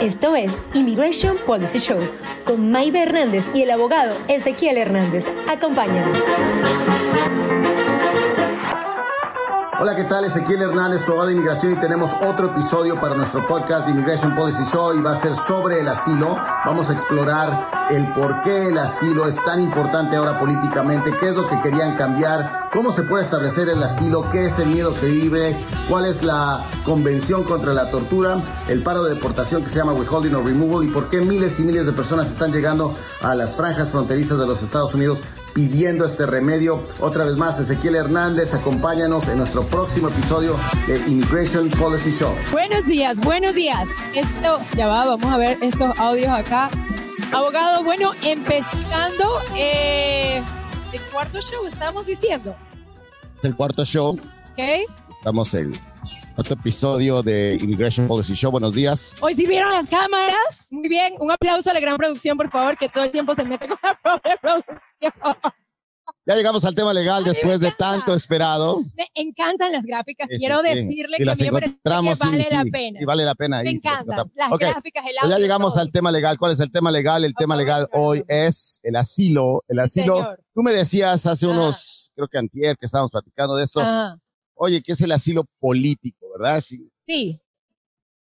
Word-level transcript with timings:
Esto 0.00 0.36
es 0.36 0.56
Immigration 0.74 1.38
Policy 1.44 1.80
Show 1.80 1.98
con 2.44 2.70
Maybe 2.70 3.02
Hernández 3.02 3.50
y 3.52 3.62
el 3.62 3.70
abogado 3.72 4.16
Ezequiel 4.28 4.78
Hernández. 4.78 5.24
Acompáñanos. 5.48 6.16
Hola, 9.88 9.96
¿qué 9.96 10.04
tal? 10.04 10.26
Ezequiel 10.26 10.60
Hernández, 10.60 11.00
abogado 11.04 11.28
de 11.28 11.32
inmigración, 11.32 11.72
y 11.72 11.76
tenemos 11.76 12.12
otro 12.20 12.48
episodio 12.50 13.00
para 13.00 13.14
nuestro 13.14 13.46
podcast 13.46 13.86
de 13.86 13.92
Immigration 13.92 14.34
Policy 14.34 14.62
Show 14.70 14.92
y 14.94 15.00
va 15.00 15.12
a 15.12 15.16
ser 15.16 15.34
sobre 15.34 15.80
el 15.80 15.88
asilo. 15.88 16.36
Vamos 16.66 16.90
a 16.90 16.92
explorar 16.92 17.88
el 17.88 18.12
por 18.12 18.42
qué 18.42 18.68
el 18.68 18.76
asilo 18.76 19.26
es 19.26 19.42
tan 19.42 19.60
importante 19.60 20.16
ahora 20.16 20.38
políticamente, 20.38 21.16
qué 21.18 21.30
es 21.30 21.34
lo 21.34 21.46
que 21.46 21.58
querían 21.60 21.96
cambiar, 21.96 22.68
cómo 22.70 22.92
se 22.92 23.02
puede 23.02 23.22
establecer 23.22 23.70
el 23.70 23.82
asilo, 23.82 24.28
qué 24.28 24.44
es 24.44 24.58
el 24.58 24.68
miedo 24.68 24.92
que 24.92 25.06
vive, 25.06 25.56
cuál 25.88 26.04
es 26.04 26.22
la 26.22 26.66
convención 26.84 27.42
contra 27.44 27.72
la 27.72 27.90
tortura, 27.90 28.42
el 28.68 28.82
paro 28.82 29.04
de 29.04 29.14
deportación 29.14 29.64
que 29.64 29.70
se 29.70 29.78
llama 29.78 29.94
withholding 29.94 30.34
or 30.34 30.44
removal 30.44 30.84
y 30.84 30.88
por 30.88 31.08
qué 31.08 31.22
miles 31.22 31.58
y 31.60 31.62
miles 31.62 31.86
de 31.86 31.92
personas 31.92 32.30
están 32.30 32.52
llegando 32.52 32.94
a 33.22 33.34
las 33.34 33.56
franjas 33.56 33.90
fronterizas 33.92 34.38
de 34.38 34.46
los 34.46 34.62
Estados 34.62 34.92
Unidos 34.92 35.22
pidiendo 35.58 36.04
este 36.04 36.24
remedio. 36.24 36.84
Otra 37.00 37.24
vez 37.24 37.34
más, 37.34 37.58
Ezequiel 37.58 37.96
Hernández, 37.96 38.54
acompáñanos 38.54 39.26
en 39.26 39.38
nuestro 39.38 39.66
próximo 39.66 40.06
episodio 40.06 40.56
de 40.86 40.98
Immigration 41.10 41.68
Policy 41.70 42.12
Show. 42.12 42.32
Buenos 42.52 42.86
días, 42.86 43.18
buenos 43.18 43.56
días. 43.56 43.88
Esto, 44.14 44.60
ya 44.76 44.86
va, 44.86 45.04
vamos 45.04 45.24
a 45.24 45.36
ver 45.36 45.58
estos 45.60 45.98
audios 45.98 46.28
acá. 46.28 46.70
Abogado, 47.32 47.82
bueno, 47.82 48.12
empezando 48.22 49.24
eh, 49.56 50.40
el 50.92 51.00
cuarto 51.12 51.40
show, 51.40 51.66
estábamos 51.66 52.06
diciendo. 52.06 52.54
Es 53.36 53.42
el 53.42 53.56
cuarto 53.56 53.84
show. 53.84 54.10
¿Ok? 54.52 54.60
Estamos 55.18 55.52
en 55.54 55.72
otro 56.38 56.54
episodio 56.54 57.22
de 57.22 57.58
Immigration 57.60 58.06
Policy 58.06 58.34
Show. 58.34 58.52
Buenos 58.52 58.72
días. 58.72 59.16
Hoy 59.20 59.34
sí 59.34 59.46
vieron 59.46 59.70
las 59.72 59.88
cámaras. 59.88 60.68
Muy 60.70 60.88
bien, 60.88 61.14
un 61.18 61.30
aplauso 61.32 61.70
a 61.70 61.74
la 61.74 61.80
gran 61.80 61.96
producción, 61.96 62.36
por 62.36 62.48
favor, 62.50 62.76
que 62.78 62.88
todo 62.88 63.04
el 63.04 63.10
tiempo 63.12 63.34
se 63.34 63.44
mete 63.44 63.66
con 63.68 63.76
la 63.82 63.98
propia 64.02 64.36
producción. 64.40 64.72
Ya 66.26 66.36
llegamos 66.36 66.64
al 66.64 66.74
tema 66.74 66.92
legal 66.92 67.24
después 67.24 67.58
de 67.58 67.72
tanto 67.72 68.14
esperado. 68.14 68.80
Me 68.96 69.06
encantan 69.14 69.72
las 69.72 69.82
gráficas. 69.82 70.28
Eso, 70.30 70.38
Quiero 70.38 70.60
sí. 70.62 70.68
decirle 70.68 71.16
Y 71.16 71.18
que 71.18 71.24
las 71.24 71.38
me 71.40 71.48
que 71.50 71.56
encontramos, 71.66 72.18
sí, 72.18 72.28
vale 72.28 72.44
sí, 72.44 72.54
la 72.54 72.64
pena. 72.70 72.98
Y 73.00 73.04
vale 73.04 73.24
la 73.24 73.34
pena. 73.34 73.62
Me 73.62 73.70
sí, 73.70 73.76
encantan 73.76 74.30
las 74.36 74.52
Ok. 74.52 74.60
gráficas, 74.60 75.04
el 75.06 75.10
Pues 75.14 75.22
audio. 75.24 75.36
ya 75.36 75.42
llegamos 75.42 75.72
todo. 75.72 75.80
al 75.82 75.90
tema 75.90 76.12
legal. 76.12 76.38
¿Cuál 76.38 76.52
es 76.52 76.60
el 76.60 76.70
tema 76.70 76.90
legal? 76.90 77.24
El 77.24 77.34
tema 77.34 77.56
legal 77.56 77.88
hoy 77.92 78.22
es 78.28 78.78
el 78.84 78.94
asilo. 78.96 79.64
El 79.68 79.80
asilo. 79.80 80.16
señor. 80.18 80.40
Tú 80.54 80.62
me 80.62 80.72
decías 80.72 81.26
hace 81.26 81.46
Ah. 81.46 81.50
unos, 81.50 82.10
creo 82.14 82.28
que 82.28 82.38
antier, 82.38 82.76
que 82.76 82.86
estábamos 82.86 83.10
platicando 83.10 83.56
de 83.56 83.64
esto. 83.64 83.80
Ajá. 83.80 84.18
Oye, 84.60 84.82
¿qué 84.82 84.92
es 84.92 85.00
el 85.00 85.12
asilo 85.12 85.44
político, 85.60 86.26
verdad? 86.36 86.60
Sí. 86.60 86.90
Sí, 87.06 87.40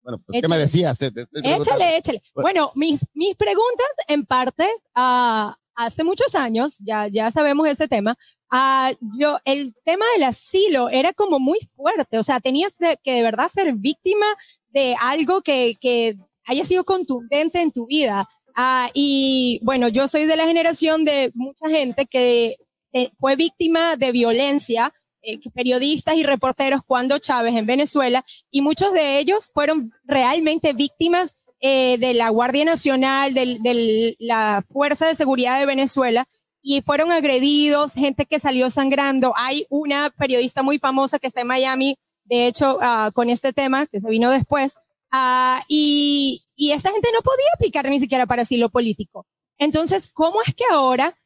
Bueno, 0.04 0.22
pues, 0.26 0.42
¿qué 0.42 0.48
me 0.48 0.58
decías? 0.58 0.98
Te- 0.98 1.12
te 1.12 1.26
preguntando. 1.26 1.62
Échale, 1.64 1.98
échale. 1.98 2.22
Bueno, 2.36 2.72
mis, 2.76 3.06
mis 3.14 3.36
preguntas, 3.36 3.88
en 4.08 4.26
parte, 4.26 4.66
ah, 4.96 5.58
hace 5.76 6.04
muchos 6.04 6.34
años, 6.36 6.78
ya, 6.80 7.08
ya 7.08 7.32
sabemos 7.32 7.68
ese 7.68 7.88
tema, 7.88 8.18
ah, 8.50 8.92
yo, 9.20 9.40
el 9.46 9.76
tema 9.84 10.06
del 10.14 10.24
asilo 10.24 10.90
era 10.90 11.12
como 11.14 11.40
muy 11.40 11.60
fuerte, 11.76 12.18
o 12.18 12.24
sea, 12.24 12.40
tenías 12.40 12.78
de- 12.78 12.98
que 13.04 13.14
de 13.14 13.24
verdad 13.24 13.48
ser 13.50 13.74
víctima 13.76 14.26
de 14.70 14.96
algo 15.02 15.42
que, 15.42 15.76
que 15.82 16.16
haya 16.46 16.64
sido 16.66 16.84
contundente 16.86 17.62
en 17.62 17.72
tu 17.72 17.88
vida. 17.88 18.30
Ah, 18.56 18.90
y 18.94 19.60
bueno, 19.64 19.88
yo 19.88 20.08
soy 20.08 20.26
de 20.26 20.36
la 20.38 20.46
generación 20.48 21.04
de 21.04 21.32
mucha 21.36 21.68
gente 21.70 22.06
que 22.06 22.56
eh, 22.94 23.12
fue 23.20 23.36
víctima 23.36 23.98
de 23.98 24.12
violencia, 24.12 24.94
eh, 25.28 25.42
periodistas 25.54 26.16
y 26.16 26.24
reporteros 26.24 26.80
cuando 26.88 27.20
Chávez 27.20 27.54
en 27.54 27.66
Venezuela, 27.66 28.24
y 28.50 28.62
muchos 28.62 28.94
de 28.94 29.20
ellos 29.20 29.52
fueron 29.54 29.92
realmente 30.06 30.72
víctimas 30.72 31.36
eh, 31.60 31.98
de 31.98 32.14
la 32.14 32.30
Guardia 32.30 32.64
Nacional, 32.64 33.34
de 33.34 34.16
la 34.20 34.64
Fuerza 34.72 35.06
de 35.06 35.16
Seguridad 35.16 35.60
de 35.60 35.66
Venezuela, 35.66 36.26
y 36.62 36.82
fueron 36.82 37.12
agredidos, 37.12 37.96
gente 37.96 38.26
que 38.26 38.40
salió 38.40 38.70
sangrando. 38.70 39.34
Hay 39.36 39.66
una 39.70 40.12
periodista 40.12 40.64
muy 40.64 40.80
famosa 40.80 41.20
que 41.20 41.28
está 41.28 41.42
en 41.42 41.48
Miami, 41.48 41.98
de 42.24 42.48
hecho, 42.48 42.78
ah, 42.82 43.12
con 43.14 43.30
este 43.30 43.52
tema, 43.52 43.86
que 43.86 44.00
se 44.00 44.10
vino 44.10 44.32
después, 44.32 44.76
ah, 45.12 45.62
y, 45.68 46.42
y 46.56 46.72
esta 46.72 46.92
gente 46.92 47.10
no 47.14 47.22
podía 47.22 47.50
aplicar 47.54 47.90
ni 47.90 48.00
siquiera 48.00 48.26
para 48.28 48.44
asilo 48.44 48.70
político. 48.70 49.26
Entonces, 49.58 50.08
¿cómo 50.08 50.42
es 50.42 50.56
que 50.56 50.64
ahora 50.72 51.18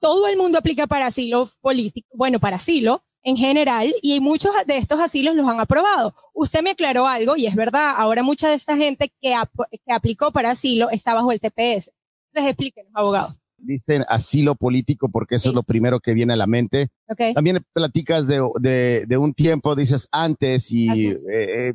todo 0.00 0.26
el 0.26 0.36
mundo 0.36 0.58
aplica 0.58 0.88
para 0.88 1.06
asilo 1.06 1.52
político? 1.60 2.08
Bueno, 2.14 2.40
para 2.40 2.56
asilo 2.56 3.04
en 3.28 3.36
general, 3.36 3.92
y 4.02 4.20
muchos 4.20 4.52
de 4.66 4.78
estos 4.78 4.98
asilos 5.00 5.34
los 5.36 5.46
han 5.48 5.60
aprobado. 5.60 6.14
Usted 6.34 6.62
me 6.62 6.70
aclaró 6.70 7.06
algo, 7.06 7.36
y 7.36 7.46
es 7.46 7.54
verdad, 7.54 7.94
ahora 7.96 8.22
mucha 8.22 8.48
de 8.48 8.54
esta 8.54 8.76
gente 8.76 9.12
que, 9.20 9.34
ap- 9.34 9.68
que 9.70 9.92
aplicó 9.92 10.32
para 10.32 10.50
asilo 10.52 10.88
está 10.90 11.14
bajo 11.14 11.30
el 11.32 11.40
TPS. 11.40 11.90
Entonces, 12.30 12.50
explíquenos, 12.50 12.90
abogado. 12.94 13.36
Dicen 13.58 14.04
asilo 14.08 14.54
político 14.54 15.08
porque 15.10 15.34
eso 15.34 15.44
Sí. 15.44 15.48
es 15.50 15.54
lo 15.54 15.62
primero 15.62 15.98
que 16.00 16.14
viene 16.14 16.32
a 16.32 16.36
la 16.36 16.46
mente. 16.46 16.90
También 17.34 17.62
platicas 17.72 18.28
de, 18.28 18.40
de, 18.60 19.04
de 19.06 19.16
un 19.18 19.34
tiempo, 19.34 19.74
dices 19.74 20.08
antes, 20.12 20.70
y 20.72 20.88
eh, 21.08 21.18
eh, 21.30 21.74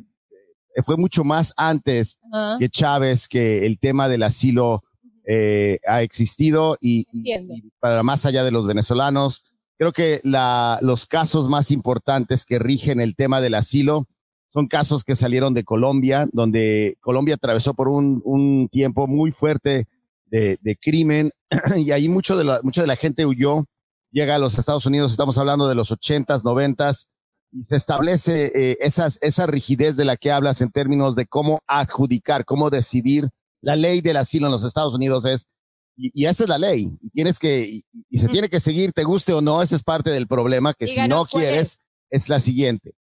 fue 0.82 0.96
mucho 0.96 1.22
más 1.24 1.52
antes 1.56 2.18
que 2.58 2.68
Chávez 2.68 3.28
que 3.28 3.64
el 3.66 3.78
tema 3.78 4.08
del 4.08 4.22
asilo 4.24 4.82
eh, 5.26 5.78
ha 5.86 6.02
existido 6.02 6.76
y, 6.80 7.00
y- 7.12 7.18
Entiendo. 7.32 7.54
y 7.54 7.70
para 7.80 8.02
más 8.02 8.26
allá 8.26 8.42
de 8.44 8.50
los 8.50 8.66
venezolanos, 8.66 9.44
creo 9.78 9.92
que 9.92 10.20
la, 10.24 10.78
los 10.82 11.06
casos 11.06 11.48
más 11.48 11.70
importantes 11.70 12.44
que 12.44 12.58
rigen 12.58 13.00
el 13.00 13.16
tema 13.16 13.40
del 13.40 13.54
asilo 13.54 14.06
son 14.48 14.68
casos 14.68 15.02
que 15.02 15.16
salieron 15.16 15.52
de 15.52 15.64
Colombia, 15.64 16.28
donde 16.32 16.96
Colombia 17.00 17.34
atravesó 17.34 17.74
por 17.74 17.88
un, 17.88 18.22
un 18.24 18.68
tiempo 18.68 19.06
muy 19.08 19.32
fuerte 19.32 19.88
de, 20.26 20.58
de 20.62 20.76
crimen 20.76 21.30
y 21.76 21.90
ahí 21.90 22.08
mucho 22.08 22.36
de 22.36 22.44
la, 22.44 22.60
mucha 22.62 22.80
de 22.80 22.86
la 22.86 22.96
gente 22.96 23.26
huyó, 23.26 23.64
llega 24.12 24.36
a 24.36 24.38
los 24.38 24.56
Estados 24.56 24.86
Unidos, 24.86 25.10
estamos 25.10 25.38
hablando 25.38 25.68
de 25.68 25.74
los 25.74 25.90
ochentas, 25.90 26.44
noventas, 26.44 27.08
y 27.50 27.64
se 27.64 27.76
establece 27.76 28.52
eh, 28.54 28.76
esas, 28.80 29.18
esa 29.22 29.46
rigidez 29.46 29.96
de 29.96 30.04
la 30.04 30.16
que 30.16 30.32
hablas 30.32 30.60
en 30.60 30.70
términos 30.70 31.14
de 31.16 31.26
cómo 31.26 31.60
adjudicar, 31.66 32.44
cómo 32.44 32.70
decidir. 32.70 33.28
La 33.60 33.76
ley 33.76 34.00
del 34.00 34.16
asilo 34.16 34.46
en 34.46 34.52
los 34.52 34.64
Estados 34.64 34.94
Unidos 34.94 35.24
es, 35.24 35.48
y, 35.96 36.10
y 36.22 36.26
esa 36.26 36.44
es 36.44 36.48
la 36.48 36.58
ley, 36.58 36.90
y 37.00 37.10
tienes 37.10 37.38
que, 37.38 37.66
y, 37.66 37.84
y 38.10 38.18
se 38.18 38.28
tiene 38.28 38.48
que 38.48 38.60
seguir, 38.60 38.92
te 38.92 39.04
guste 39.04 39.32
o 39.32 39.40
no, 39.40 39.62
ese 39.62 39.76
es 39.76 39.82
parte 39.82 40.10
del 40.10 40.26
problema, 40.26 40.74
que 40.74 40.86
si 40.86 41.06
no 41.08 41.24
quieres, 41.24 41.80
es 42.10 42.28
la 42.28 42.40
siguiente. 42.40 42.94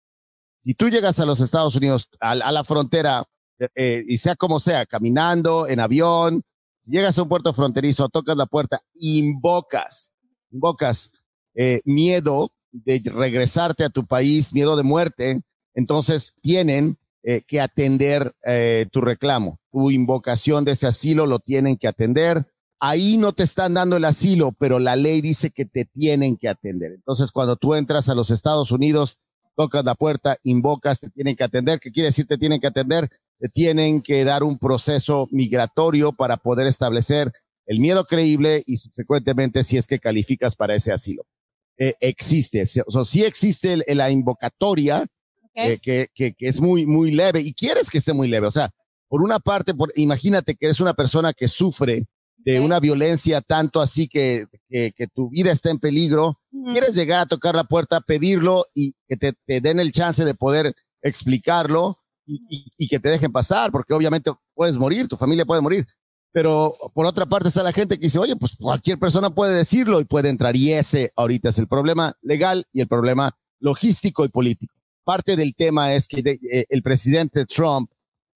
Si 0.58 0.74
tú 0.74 0.90
llegas 0.90 1.20
a 1.20 1.26
los 1.26 1.40
Estados 1.40 1.76
Unidos, 1.76 2.10
a, 2.20 2.32
a 2.32 2.52
la 2.52 2.64
frontera, 2.64 3.26
eh, 3.60 3.68
eh, 3.76 4.04
y 4.08 4.18
sea 4.18 4.36
como 4.36 4.60
sea, 4.60 4.86
caminando, 4.86 5.68
en 5.68 5.80
avión, 5.80 6.44
si 6.80 6.92
llegas 6.92 7.18
a 7.18 7.24
un 7.24 7.30
puerto 7.30 7.54
fronterizo, 7.54 8.10
tocas 8.10 8.36
la 8.36 8.46
puerta, 8.48 8.82
invocas, 8.96 10.16
invocas 10.52 11.12
eh, 11.54 11.82
miedo 11.86 12.52
de 12.72 13.02
regresarte 13.06 13.84
a 13.84 13.90
tu 13.90 14.06
país, 14.06 14.54
miedo 14.54 14.76
de 14.76 14.84
muerte, 14.84 15.42
entonces 15.74 16.36
tienen 16.42 16.98
eh, 17.24 17.42
que 17.46 17.62
atender 17.62 18.34
eh, 18.46 18.88
tu 18.92 19.02
reclamo, 19.02 19.60
tu 19.72 19.92
invocación 19.92 20.66
de 20.66 20.72
ese 20.72 20.88
asilo 20.88 21.26
lo 21.28 21.40
tienen 21.40 21.78
que 21.78 21.88
atender. 21.88 22.48
Ahí 22.84 23.18
no 23.18 23.32
te 23.32 23.44
están 23.44 23.76
dando 23.76 23.98
el 23.98 24.06
asilo, 24.06 24.54
pero 24.58 24.80
la 24.80 24.96
ley 24.96 25.22
dice 25.22 25.52
que 25.52 25.66
te 25.66 25.86
tienen 25.86 26.36
que 26.36 26.50
atender. 26.50 26.94
Entonces, 26.94 27.32
cuando 27.32 27.56
tú 27.56 27.76
entras 27.76 28.10
a 28.10 28.16
los 28.16 28.32
Estados 28.32 28.72
Unidos, 28.72 29.20
tocas 29.56 29.86
la 29.86 29.94
puerta, 29.94 30.38
invocas, 30.42 31.00
te 31.00 31.12
tienen 31.12 31.36
que 31.36 31.44
atender. 31.44 31.80
¿Qué 31.80 31.92
quiere 31.92 32.08
decir 32.08 32.26
te 32.26 32.40
tienen 32.40 32.60
que 32.60 32.66
atender? 32.68 33.08
Te 33.40 33.50
tienen 33.50 34.02
que 34.02 34.24
dar 34.26 34.42
un 34.44 34.58
proceso 34.58 35.28
migratorio 35.30 36.12
para 36.12 36.38
poder 36.38 36.66
establecer 36.66 37.32
el 37.68 37.80
miedo 37.80 38.04
creíble 38.06 38.64
y 38.66 38.78
subsecuentemente 38.78 39.64
si 39.64 39.78
es 39.78 39.86
que 39.86 40.00
calificas 40.00 40.56
para 40.56 40.74
ese 40.74 40.92
asilo. 40.92 41.24
Eh, 41.78 41.94
existe, 42.00 42.64
o 42.86 42.92
sea, 42.92 43.06
sí 43.06 43.24
existe 43.24 43.74
el- 43.74 43.84
la 43.98 44.10
invocatoria, 44.10 45.06
eh, 45.70 45.80
que, 45.80 46.08
que, 46.16 46.34
que 46.34 46.48
es 46.48 46.60
muy, 46.60 46.86
muy 46.88 47.12
leve 47.12 47.42
y 47.42 47.54
quieres 47.54 47.90
que 47.92 48.00
esté 48.00 48.14
muy 48.14 48.28
leve. 48.28 48.48
O 48.48 48.52
sea, 48.52 48.72
por 49.08 49.22
una 49.22 49.40
parte, 49.40 49.74
por, 49.76 49.92
imagínate 49.96 50.56
que 50.56 50.66
eres 50.66 50.80
una 50.80 50.94
persona 50.96 51.34
que 51.34 51.48
sufre 51.48 52.08
de 52.44 52.60
una 52.60 52.80
violencia 52.80 53.42
tanto 53.42 53.82
así 53.82 54.08
que, 54.08 54.48
que, 54.70 54.94
que 54.96 55.08
tu 55.08 55.30
vida 55.30 55.52
está 55.52 55.70
en 55.70 55.80
peligro. 55.80 56.40
Quieres 56.74 56.96
llegar 56.96 57.22
a 57.22 57.26
tocar 57.26 57.56
la 57.56 57.64
puerta, 57.64 58.02
pedirlo 58.02 58.66
y 58.74 58.94
que 59.08 59.18
te, 59.18 59.34
te 59.46 59.62
den 59.62 59.80
el 59.80 59.92
chance 59.92 60.24
de 60.26 60.34
poder 60.36 60.74
explicarlo 61.02 61.98
y, 62.26 62.42
y- 62.50 62.74
y 62.78 62.88
que 62.88 63.00
te 63.00 63.10
dejen 63.10 63.32
pasar, 63.32 63.72
porque 63.72 63.94
obviamente 63.94 64.32
puedes 64.54 64.78
morir, 64.78 65.08
tu 65.08 65.18
familia 65.18 65.46
puede 65.46 65.62
morir. 65.62 65.86
Pero 66.34 66.76
por 66.94 67.06
otra 67.06 67.26
parte 67.26 67.50
está 67.50 67.62
la 67.62 67.74
gente 67.74 67.98
que 67.98 68.06
dice, 68.06 68.18
oye, 68.20 68.36
pues 68.38 68.56
cualquier 68.58 68.98
persona 68.98 69.30
puede 69.30 69.54
decirlo 69.56 70.00
y 70.00 70.06
puede 70.06 70.30
entrar. 70.30 70.56
Y 70.56 70.72
ese 70.72 71.12
ahorita 71.16 71.50
es 71.50 71.58
el 71.60 71.68
problema 71.68 72.16
legal 72.22 72.66
y 72.72 72.80
el 72.82 72.88
problema 72.88 73.36
logístico 73.60 74.24
y 74.24 74.30
político. 74.30 74.74
Parte 75.04 75.36
del 75.36 75.54
tema 75.56 75.94
es 75.94 76.08
que 76.08 76.22
de- 76.22 76.40
eh, 76.52 76.66
el 76.70 76.82
presidente 76.84 77.46
Trump 77.46 77.91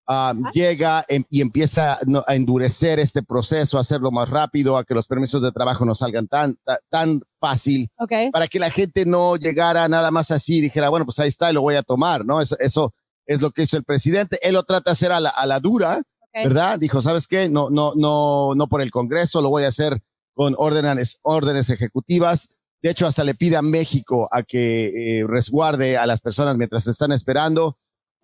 ah, 0.08 0.34
llega 0.52 1.04
em- 1.08 1.24
y 1.30 1.40
empieza 1.40 1.98
a 2.26 2.34
endurecer 2.34 2.98
este 3.00 3.22
proceso, 3.22 3.76
a 3.78 3.80
hacerlo 3.80 4.10
más 4.10 4.28
rápido, 4.30 4.76
a 4.76 4.84
que 4.84 4.94
los 4.94 5.06
permisos 5.06 5.42
de 5.42 5.52
trabajo 5.52 5.84
no 5.84 5.94
salgan 5.94 6.28
tan, 6.28 6.56
ta- 6.64 6.78
tan 6.90 7.20
fácil, 7.40 7.88
Ok. 7.98 8.12
para 8.32 8.48
que 8.48 8.58
la 8.58 8.70
gente 8.70 9.04
no 9.06 9.36
llegara 9.36 9.88
nada 9.88 10.10
más 10.10 10.30
así 10.30 10.58
y 10.58 10.60
dijera, 10.62 10.88
bueno, 10.88 11.04
pues 11.04 11.18
ahí 11.18 11.28
está 11.28 11.50
y 11.50 11.54
lo 11.54 11.62
voy 11.62 11.74
a 11.76 11.82
tomar, 11.82 12.24
¿no? 12.24 12.40
Eso, 12.40 12.56
eso 12.58 12.92
es 13.26 13.40
lo 13.42 13.50
que 13.50 13.62
hizo 13.62 13.76
el 13.76 13.84
presidente. 13.84 14.38
Él 14.42 14.54
lo 14.54 14.62
trata 14.62 14.90
de 14.90 14.92
hacer 14.92 15.12
a 15.12 15.20
la, 15.20 15.30
a 15.30 15.46
la 15.46 15.60
dura. 15.60 16.02
¿verdad? 16.44 16.78
Dijo, 16.78 17.00
¿sabes 17.00 17.26
qué? 17.26 17.48
No, 17.48 17.70
no, 17.70 17.94
no, 17.96 18.54
no 18.54 18.66
por 18.68 18.82
el 18.82 18.90
Congreso, 18.90 19.40
lo 19.40 19.48
voy 19.48 19.64
a 19.64 19.68
hacer 19.68 20.02
con 20.34 20.54
órdenes, 20.58 21.18
órdenes 21.22 21.70
ejecutivas. 21.70 22.50
De 22.82 22.90
hecho, 22.90 23.06
hasta 23.06 23.24
le 23.24 23.34
pide 23.34 23.56
a 23.56 23.62
México 23.62 24.28
a 24.30 24.42
que 24.42 25.20
eh, 25.20 25.24
resguarde 25.26 25.96
a 25.96 26.04
las 26.04 26.20
personas 26.20 26.58
mientras 26.58 26.86
están 26.88 27.10
esperando. 27.12 27.78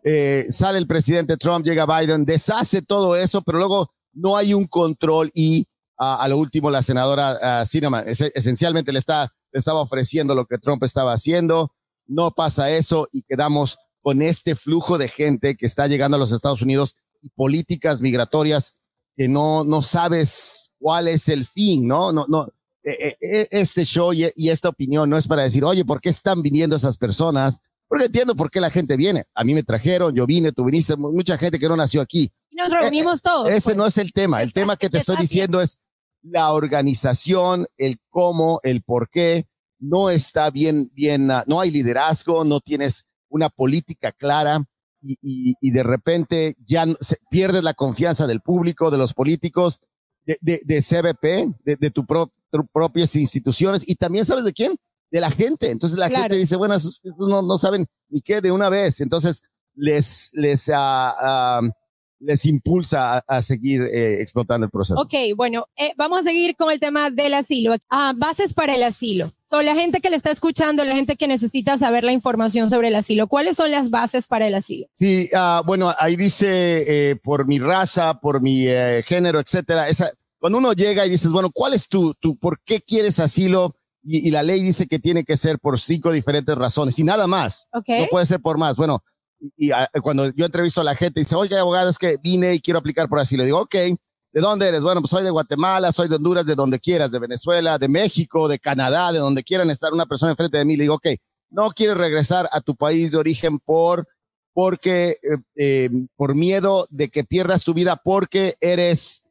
Eh, 0.05 0.47
sale 0.51 0.79
el 0.79 0.87
presidente 0.87 1.37
Trump, 1.37 1.65
llega 1.65 1.87
Biden, 1.87 2.25
deshace 2.25 2.83
todo 2.83 3.17
eso, 3.17 3.43
pero 3.43 3.59
luego 3.59 3.93
no 4.13 4.37
hay 4.37 4.53
un 4.53 4.67
control 4.67 5.31
y 5.35 5.67
a, 5.97 6.27
lo 6.27 6.39
último 6.39 6.71
la 6.71 6.83
senadora 6.83 7.63
uh, 7.63 8.11
esencialmente 8.35 8.93
le, 8.93 8.99
está, 8.99 9.33
le 9.53 9.59
estaba 9.59 9.81
ofreciendo 9.81 10.35
lo 10.35 10.47
que 10.47 10.59
Trump 10.59 10.83
estaba 10.83 11.13
haciendo. 11.13 11.73
No 12.07 12.33
pasa 12.33 12.71
eso 12.73 13.09
y 13.13 13.23
quedamos 13.23 13.79
con 14.01 14.21
este 14.21 14.57
flujo 14.57 14.99
de 14.99 15.07
gente 15.07 15.57
que 15.57 15.67
está 15.67 15.87
llegando 15.87 16.17
a 16.17 16.21
los 16.21 16.33
Estados 16.33 16.63
Unidos 16.63 16.97
y 17.23 17.29
políticas 17.29 18.01
migratorias 18.01 18.75
que 19.17 19.29
no, 19.29 19.63
no 19.63 19.83
sabes 19.83 20.73
cuál 20.79 21.07
es 21.07 21.29
el 21.29 21.47
fin, 21.47 21.87
¿no? 21.87 22.13
No, 22.13 22.27
no. 22.29 22.49
E, 22.83 22.91
e, 22.91 23.17
e, 23.21 23.49
este 23.53 23.85
show 23.85 24.13
y 24.13 24.49
esta 24.49 24.71
opinión 24.71 25.09
no 25.09 25.17
es 25.17 25.29
para 25.29 25.43
decir, 25.43 25.65
oye, 25.65 25.85
¿por 25.85 26.01
qué 26.01 26.09
están 26.09 26.43
viniendo 26.43 26.75
esas 26.75 26.97
personas? 26.97 27.61
Porque 27.93 28.07
entiendo 28.07 28.35
por 28.35 28.51
qué 28.51 28.59
la 28.59 28.71
gente 28.71 28.97
viene. 28.97 29.27
A 29.35 29.45
mí 29.45 29.53
me 29.53 29.63
trajeron, 29.63 30.15
yo 30.15 30.25
vine, 30.25 30.51
tú 30.51 30.65
viniste, 30.65 30.97
mucha 30.97 31.37
gente 31.37 31.59
que 31.59 31.69
no 31.69 31.77
nació 31.77 32.01
aquí. 32.01 32.33
Y 32.49 32.57
nos 32.57 32.71
reunimos 32.71 33.19
eh, 33.19 33.23
todos. 33.23 33.51
Ese 33.51 33.65
pues. 33.67 33.77
no 33.77 33.87
es 33.87 33.99
el 33.99 34.15
tema. 34.15 34.43
El 34.43 34.55
tema 34.55 34.79
que 34.79 34.89
te 34.89 34.97
estoy 34.97 35.19
diciendo 35.19 35.61
es 35.61 35.79
la 36.23 36.53
organización, 36.53 37.67
el 37.77 37.99
cómo, 38.09 38.61
el 38.63 38.81
por 38.81 39.11
qué. 39.11 39.45
No 39.79 40.09
está 40.09 40.49
bien, 40.49 40.91
bien, 40.95 41.31
ah, 41.31 41.45
no 41.47 41.61
hay 41.61 41.71
liderazgo, 41.71 42.45
no 42.45 42.61
tienes 42.61 43.05
una 43.29 43.51
política 43.51 44.11
clara 44.11 44.65
y, 45.03 45.19
y, 45.21 45.55
y 45.61 45.71
de 45.71 45.83
repente 45.83 46.55
ya 46.65 46.87
se, 46.99 47.19
pierdes 47.29 47.63
la 47.63 47.75
confianza 47.75 48.27
del 48.27 48.41
público, 48.41 48.91
de 48.91 48.97
los 48.97 49.13
políticos, 49.13 49.83
de, 50.25 50.39
de, 50.41 50.63
de 50.65 50.81
CBP, 50.81 51.63
de, 51.63 51.77
de 51.77 51.91
tu, 51.91 52.07
pro, 52.07 52.33
tu 52.51 52.67
propias 52.69 53.15
instituciones 53.17 53.87
y 53.87 53.97
también 53.97 54.25
sabes 54.25 54.47
de 54.47 54.55
quién, 54.55 54.79
de 55.13 55.21
la 55.21 55.31
gente. 55.31 55.71
Entonces 55.71 55.99
la 55.99 56.09
claro. 56.09 56.25
gente 56.25 56.39
dice, 56.39 56.57
bueno, 56.57 56.75
no, 57.19 57.43
no 57.43 57.59
saben 57.59 57.87
ni 58.09 58.21
qué 58.23 58.41
de 58.41 58.51
una 58.51 58.71
vez. 58.71 59.01
Entonces 59.01 59.43
les, 59.75 60.31
les, 60.33 60.69
uh, 60.69 60.73
uh, 60.73 61.71
les 62.19 62.47
impulsa 62.47 63.19
a, 63.19 63.25
a 63.27 63.43
seguir 63.43 63.83
eh, 63.83 64.23
explotando 64.23 64.65
el 64.65 64.71
proceso. 64.71 64.99
Ok, 64.99 65.13
bueno, 65.37 65.67
eh, 65.77 65.93
vamos 65.99 66.21
a 66.21 66.23
seguir 66.23 66.57
con 66.57 66.71
el 66.71 66.81
tema 66.81 67.11
del 67.11 67.35
asilo. 67.35 67.75
Ah, 67.91 68.15
bases 68.17 68.55
para 68.55 68.75
el 68.75 68.83
asilo. 68.83 69.31
Son 69.43 69.67
la 69.67 69.75
gente 69.75 70.01
que 70.01 70.09
le 70.09 70.17
está 70.17 70.31
escuchando, 70.31 70.83
la 70.83 70.95
gente 70.95 71.17
que 71.17 71.29
necesita 71.29 71.77
saber 71.77 72.05
la 72.05 72.13
información 72.13 72.71
sobre 72.71 72.89
el 72.89 72.95
asilo. 72.95 73.27
¿Cuáles 73.27 73.57
son 73.57 73.71
las 73.71 73.91
bases 73.91 74.27
para 74.27 74.47
el 74.47 74.55
asilo? 74.55 74.87
Sí, 74.95 75.29
uh, 75.35 75.63
bueno, 75.67 75.95
ahí 75.99 76.17
dice 76.17 77.11
eh, 77.11 77.17
por 77.17 77.47
mi 77.47 77.59
raza, 77.59 78.19
por 78.19 78.41
mi 78.41 78.67
eh, 78.67 79.03
género, 79.07 79.41
etcétera. 79.41 79.89
Esa, 79.89 80.11
cuando 80.39 80.59
uno 80.59 80.73
llega 80.73 81.05
y 81.05 81.11
dices, 81.11 81.31
bueno, 81.31 81.51
¿cuál 81.53 81.75
es 81.75 81.87
tu, 81.87 82.15
tu, 82.15 82.39
por 82.39 82.63
qué 82.65 82.81
quieres 82.81 83.21
asilo? 83.21 83.75
Y, 84.05 84.29
y, 84.29 84.31
la 84.31 84.43
ley 84.43 84.63
dice 84.63 84.87
que 84.87 84.99
tiene 84.99 85.25
que 85.25 85.37
ser 85.37 85.59
por 85.59 85.79
cinco 85.79 86.11
diferentes 86.13 86.57
razones 86.57 86.99
y 86.99 87.05
nada 87.05 87.27
más. 87.27 87.69
Okay. 87.73 88.03
No 88.03 88.07
puede 88.09 88.27
ser 88.27 88.41
por 88.41 88.59
más. 88.59 88.77
Bueno, 88.77 89.03
y, 89.39 89.69
y 89.69 89.71
a, 89.71 89.89
cuando 90.03 90.31
yo 90.35 90.47
entrevisto 90.47 90.81
a 90.81 90.85
la 90.85 90.97
gente, 90.97 91.21
dice, 91.21 91.37
oye, 91.37 91.57
abogado, 91.57 91.89
es 91.89 91.99
que 91.99 92.17
vine 92.23 92.55
y 92.55 92.61
quiero 92.61 92.79
aplicar 92.81 93.09
por 93.09 93.21
asilo. 93.21 93.45
Digo, 93.45 93.61
ok, 93.61 93.75
¿de 93.75 94.41
dónde 94.41 94.69
eres? 94.69 94.83
Bueno, 94.83 95.01
pues 95.01 95.11
soy 95.11 95.23
de 95.23 95.31
Guatemala, 95.31 95.93
soy 95.93 96.09
de 96.09 96.17
Honduras, 96.17 96.47
de 96.47 96.55
donde 96.55 96.81
quieras, 96.81 97.13
de 97.13 97.19
Venezuela, 97.19 97.79
de 97.79 97.89
México, 97.89 98.49
de 98.49 98.59
Canadá, 98.59 99.13
de 99.13 99.21
donde 99.21 99.45
quieran 99.45 99.71
estar 99.71 99.93
una 99.93 100.07
persona 100.07 100.33
enfrente 100.33 100.59
de 100.59 100.65
mí. 100.65 100.77
Le 100.77 100.85
digo, 100.85 100.95
ok, 100.97 101.09
no 101.51 101.71
quieres 101.71 101.97
regresar 101.97 102.49
a 102.51 102.61
tu 102.61 102.75
país 102.75 103.13
de 103.13 103.19
origen 103.19 103.61
por, 103.61 104.09
porque, 104.53 105.19
eh, 105.23 105.37
eh, 105.57 105.91
por 106.17 106.35
miedo 106.35 106.87
de 106.91 107.09
que 107.09 107.25
pierdas 107.25 107.63
tu 107.63 107.73
vida 107.73 108.01
porque 108.03 108.57
eres 108.61 109.23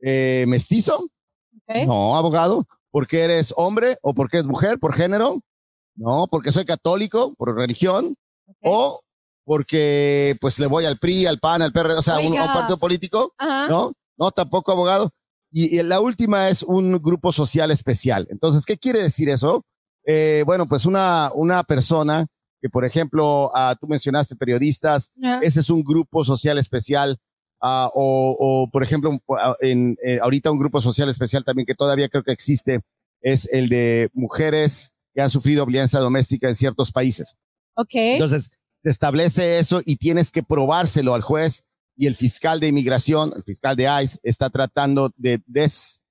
eh, 0.00 0.44
mestizo. 0.46 1.06
Okay. 1.66 1.86
No, 1.86 2.16
abogado 2.16 2.66
porque 2.92 3.22
eres 3.22 3.52
hombre 3.56 3.98
o 4.02 4.14
porque 4.14 4.36
eres 4.36 4.46
mujer, 4.46 4.78
por 4.78 4.94
género, 4.94 5.40
no, 5.96 6.28
porque 6.30 6.52
soy 6.52 6.64
católico, 6.64 7.34
por 7.34 7.56
religión, 7.56 8.14
okay. 8.46 8.70
o 8.70 9.00
porque 9.44 10.36
pues 10.40 10.60
le 10.60 10.66
voy 10.66 10.84
al 10.84 10.98
PRI, 10.98 11.26
al 11.26 11.40
PAN, 11.40 11.62
al 11.62 11.72
PRD, 11.72 11.94
o 11.94 12.02
sea, 12.02 12.18
un, 12.20 12.38
a 12.38 12.44
un, 12.44 12.52
partido 12.52 12.76
político, 12.76 13.34
Ajá. 13.38 13.66
no, 13.68 13.92
no, 14.16 14.30
tampoco 14.30 14.70
abogado. 14.70 15.10
Y, 15.50 15.78
y, 15.78 15.82
la 15.82 16.00
última 16.00 16.48
es 16.48 16.62
un 16.62 16.92
grupo 17.02 17.32
social 17.32 17.70
especial. 17.70 18.28
Entonces, 18.30 18.64
¿qué 18.64 18.78
quiere 18.78 19.00
decir 19.00 19.28
eso? 19.28 19.64
Eh, 20.06 20.44
bueno, 20.46 20.66
pues 20.66 20.86
una, 20.86 21.30
una 21.34 21.62
persona 21.64 22.26
que, 22.60 22.68
por 22.68 22.84
ejemplo, 22.84 23.46
uh, 23.46 23.74
tú 23.80 23.86
mencionaste 23.88 24.36
periodistas, 24.36 25.12
ese 25.42 25.60
es 25.60 25.68
un 25.68 25.82
grupo 25.82 26.24
social 26.24 26.58
especial 26.58 27.18
Uh, 27.64 27.86
o, 27.94 28.36
o, 28.40 28.70
por 28.72 28.82
ejemplo, 28.82 29.16
en, 29.60 29.96
en, 30.02 30.20
ahorita 30.20 30.50
un 30.50 30.58
grupo 30.58 30.80
social 30.80 31.08
especial 31.08 31.44
también 31.44 31.64
que 31.64 31.76
todavía 31.76 32.08
creo 32.08 32.24
que 32.24 32.32
existe 32.32 32.80
es 33.20 33.48
el 33.52 33.68
de 33.68 34.10
mujeres 34.14 34.92
que 35.14 35.22
han 35.22 35.30
sufrido 35.30 35.64
violencia 35.64 36.00
doméstica 36.00 36.48
en 36.48 36.56
ciertos 36.56 36.90
países. 36.90 37.36
Ok. 37.76 37.94
Entonces, 37.94 38.50
se 38.82 38.90
establece 38.90 39.60
eso 39.60 39.80
y 39.84 39.96
tienes 39.96 40.32
que 40.32 40.42
probárselo 40.42 41.14
al 41.14 41.22
juez 41.22 41.64
y 41.96 42.06
el 42.06 42.16
fiscal 42.16 42.58
de 42.58 42.68
inmigración, 42.68 43.32
el 43.36 43.44
fiscal 43.44 43.76
de 43.76 43.88
ICE, 44.02 44.18
está 44.24 44.50
tratando 44.50 45.12
de 45.16 45.40
des, 45.46 46.01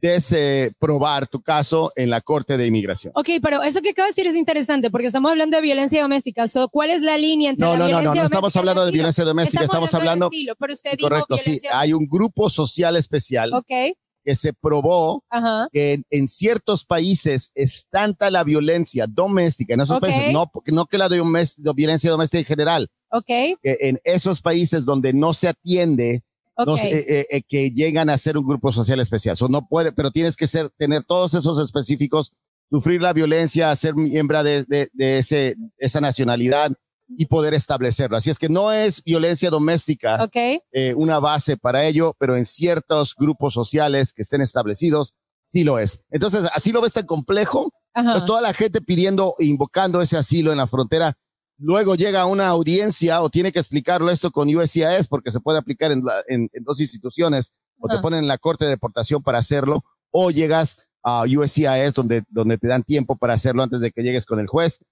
desprobar 0.00 1.26
tu 1.26 1.42
caso 1.42 1.92
en 1.96 2.10
la 2.10 2.20
Corte 2.20 2.56
de 2.56 2.66
Inmigración. 2.66 3.12
Ok, 3.16 3.28
pero 3.42 3.62
eso 3.62 3.80
que 3.80 3.90
acabas 3.90 4.14
de 4.14 4.22
decir 4.22 4.30
es 4.30 4.36
interesante 4.36 4.90
porque 4.90 5.08
estamos 5.08 5.30
hablando 5.30 5.56
de 5.56 5.62
violencia 5.62 6.02
doméstica. 6.02 6.46
So, 6.48 6.68
¿Cuál 6.68 6.90
es 6.90 7.02
la 7.02 7.18
línea 7.18 7.50
entre 7.50 7.66
no, 7.66 7.72
la 7.72 7.78
no, 7.78 7.84
violencia 7.86 8.02
no, 8.02 8.02
no, 8.02 8.14
no 8.14 8.20
doméstica 8.20 8.36
estamos 8.36 8.56
hablando 8.56 8.86
de 8.86 8.92
violencia 8.92 9.24
doméstica, 9.24 9.64
estamos, 9.64 9.88
estamos 9.88 10.02
hablando... 10.02 10.26
Estilo, 10.26 10.54
pero 10.58 10.72
usted 10.72 10.98
correcto, 11.00 11.34
dijo 11.34 11.44
sí, 11.44 11.60
hay 11.72 11.92
un 11.92 12.06
grupo 12.06 12.48
social 12.48 12.96
especial 12.96 13.52
okay. 13.54 13.94
que 14.24 14.34
se 14.34 14.52
probó 14.52 15.24
Ajá. 15.30 15.68
que 15.72 15.94
en, 15.94 16.04
en, 16.10 16.28
ciertos 16.28 16.84
países 16.84 17.50
es 17.54 17.86
tanta 17.90 18.30
la 18.30 18.44
violencia 18.44 19.06
doméstica, 19.08 19.74
en 19.74 19.80
esos 19.80 19.96
okay. 19.96 20.12
países, 20.12 20.32
no, 20.32 20.50
no 20.66 20.86
que 20.86 20.98
la 20.98 21.08
de, 21.08 21.16
de 21.56 21.72
violencia 21.74 22.10
doméstica 22.10 22.38
en 22.38 22.44
general, 22.44 22.88
okay. 23.10 23.56
que 23.62 23.76
en 23.80 23.98
esos 24.04 24.40
países 24.40 24.84
donde 24.84 25.12
no 25.12 25.34
se 25.34 25.48
atiende 25.48 26.22
Okay. 26.58 26.92
Eh, 26.92 27.26
eh, 27.30 27.42
que 27.46 27.70
llegan 27.70 28.10
a 28.10 28.18
ser 28.18 28.36
un 28.36 28.46
grupo 28.46 28.72
social 28.72 28.98
especial. 28.98 29.36
So, 29.36 29.48
no 29.48 29.68
puede, 29.68 29.92
pero 29.92 30.10
tienes 30.10 30.36
que 30.36 30.48
ser, 30.48 30.70
tener 30.76 31.04
todos 31.04 31.34
esos 31.34 31.60
específicos, 31.60 32.34
sufrir 32.70 33.00
la 33.00 33.12
violencia, 33.12 33.74
ser 33.76 33.94
miembro 33.94 34.42
de, 34.42 34.64
de, 34.64 34.90
de 34.92 35.18
ese, 35.18 35.54
esa 35.78 36.00
nacionalidad 36.00 36.72
y 37.16 37.26
poder 37.26 37.54
establecerlo. 37.54 38.16
Así 38.16 38.30
es 38.30 38.38
que 38.38 38.48
no 38.48 38.72
es 38.72 39.02
violencia 39.02 39.50
doméstica 39.50 40.22
okay. 40.22 40.60
eh, 40.72 40.94
una 40.94 41.18
base 41.18 41.56
para 41.56 41.86
ello, 41.86 42.14
pero 42.18 42.36
en 42.36 42.44
ciertos 42.44 43.14
grupos 43.16 43.54
sociales 43.54 44.12
que 44.12 44.22
estén 44.22 44.40
establecidos, 44.40 45.14
sí 45.44 45.64
lo 45.64 45.78
es. 45.78 46.04
Entonces, 46.10 46.44
así 46.52 46.72
lo 46.72 46.80
ves 46.80 46.92
tan 46.92 47.06
complejo, 47.06 47.72
pues 47.94 48.24
toda 48.26 48.40
la 48.40 48.52
gente 48.52 48.80
pidiendo, 48.80 49.34
invocando 49.38 50.00
ese 50.00 50.16
asilo 50.16 50.52
en 50.52 50.58
la 50.58 50.66
frontera, 50.66 51.16
luego 51.58 51.94
llega 51.94 52.22
a 52.22 52.26
una 52.26 52.48
audiencia 52.48 53.20
o 53.22 53.30
tiene 53.30 53.52
que 53.52 53.58
explicarlo 53.58 54.10
esto 54.10 54.30
con 54.30 54.54
USCIS 54.54 55.08
porque 55.08 55.30
se 55.30 55.40
puede 55.40 55.58
aplicar 55.58 55.92
en, 55.92 56.04
la, 56.04 56.22
en, 56.28 56.48
en 56.52 56.64
dos 56.64 56.80
instituciones 56.80 57.56
o 57.78 57.88
te 57.88 57.98
ponen 57.98 58.20
en 58.20 58.28
la 58.28 58.38
corte 58.38 58.64
de 58.64 58.70
deportación 58.70 59.22
para 59.22 59.38
hacerlo 59.38 59.84
o 60.10 60.30
llegas 60.30 60.78
a 61.02 61.24
USCIS 61.24 61.94
donde, 61.94 62.24
donde 62.28 62.58
te 62.58 62.68
dan 62.68 62.82
tiempo 62.82 63.16
para 63.16 63.34
hacerlo 63.34 63.62
antes 63.62 63.80
de 63.80 63.90
que 63.90 64.02
llegues 64.02 64.26
con 64.26 64.40
el 64.40 64.46
juez. 64.46 64.84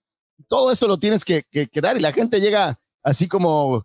Todo 0.48 0.70
eso 0.70 0.86
lo 0.86 0.98
tienes 0.98 1.24
que, 1.24 1.44
que, 1.50 1.66
que 1.68 1.80
dar 1.80 1.96
y 1.96 2.00
la 2.00 2.12
gente 2.12 2.40
llega 2.40 2.78
así 3.02 3.28
como, 3.28 3.84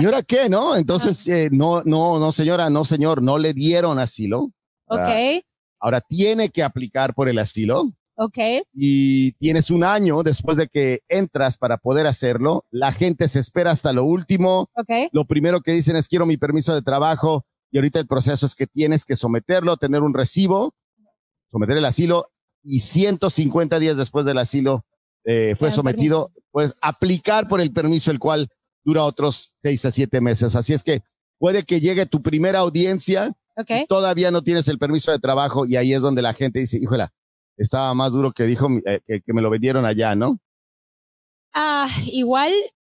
¿y 0.00 0.04
ahora 0.04 0.22
qué? 0.22 0.48
¿No? 0.48 0.76
Entonces, 0.76 1.26
eh, 1.26 1.48
no, 1.50 1.82
no, 1.84 2.18
no, 2.18 2.32
señora, 2.32 2.70
no, 2.70 2.84
señor, 2.84 3.22
no 3.22 3.38
le 3.38 3.52
dieron 3.52 3.98
asilo. 3.98 4.52
Ok. 4.86 5.44
Ahora 5.80 6.00
tiene 6.00 6.48
que 6.50 6.62
aplicar 6.62 7.14
por 7.14 7.28
el 7.28 7.38
asilo. 7.38 7.90
Okay. 8.24 8.62
Y 8.72 9.32
tienes 9.32 9.70
un 9.70 9.82
año 9.82 10.22
después 10.22 10.56
de 10.56 10.68
que 10.68 11.00
entras 11.08 11.58
para 11.58 11.76
poder 11.76 12.06
hacerlo. 12.06 12.64
La 12.70 12.92
gente 12.92 13.26
se 13.26 13.40
espera 13.40 13.72
hasta 13.72 13.92
lo 13.92 14.04
último. 14.04 14.70
Okay. 14.74 15.08
Lo 15.12 15.24
primero 15.24 15.60
que 15.60 15.72
dicen 15.72 15.96
es 15.96 16.06
quiero 16.06 16.24
mi 16.24 16.36
permiso 16.36 16.74
de 16.74 16.82
trabajo 16.82 17.44
y 17.72 17.78
ahorita 17.78 17.98
el 17.98 18.06
proceso 18.06 18.46
es 18.46 18.54
que 18.54 18.66
tienes 18.66 19.04
que 19.04 19.16
someterlo, 19.16 19.76
tener 19.76 20.02
un 20.02 20.14
recibo, 20.14 20.74
someter 21.50 21.78
el 21.78 21.84
asilo 21.84 22.30
y 22.62 22.80
150 22.80 23.78
días 23.80 23.96
después 23.96 24.24
del 24.24 24.38
asilo 24.38 24.84
eh, 25.24 25.54
fue 25.56 25.70
sometido, 25.70 26.28
permiso. 26.28 26.48
pues 26.52 26.76
aplicar 26.80 27.48
por 27.48 27.60
el 27.60 27.72
permiso 27.72 28.10
el 28.10 28.18
cual 28.18 28.48
dura 28.84 29.04
otros 29.04 29.56
seis 29.62 29.84
a 29.84 29.90
siete 29.90 30.20
meses. 30.20 30.54
Así 30.54 30.74
es 30.74 30.82
que 30.82 31.00
puede 31.38 31.64
que 31.64 31.80
llegue 31.80 32.06
tu 32.06 32.22
primera 32.22 32.60
audiencia 32.60 33.32
okay. 33.56 33.82
y 33.82 33.86
todavía 33.86 34.30
no 34.30 34.42
tienes 34.42 34.68
el 34.68 34.78
permiso 34.78 35.10
de 35.10 35.18
trabajo 35.18 35.66
y 35.66 35.76
ahí 35.76 35.92
es 35.92 36.02
donde 36.02 36.22
la 36.22 36.34
gente 36.34 36.60
dice, 36.60 36.78
híjole, 36.80 37.08
estaba 37.56 37.94
más 37.94 38.10
duro 38.10 38.32
que 38.32 38.44
dijo 38.44 38.68
eh, 38.86 39.00
que, 39.06 39.20
que, 39.20 39.32
me 39.32 39.42
lo 39.42 39.50
vendieron 39.50 39.84
allá, 39.84 40.14
¿no? 40.14 40.38
Ah, 41.54 41.88
igual 42.06 42.52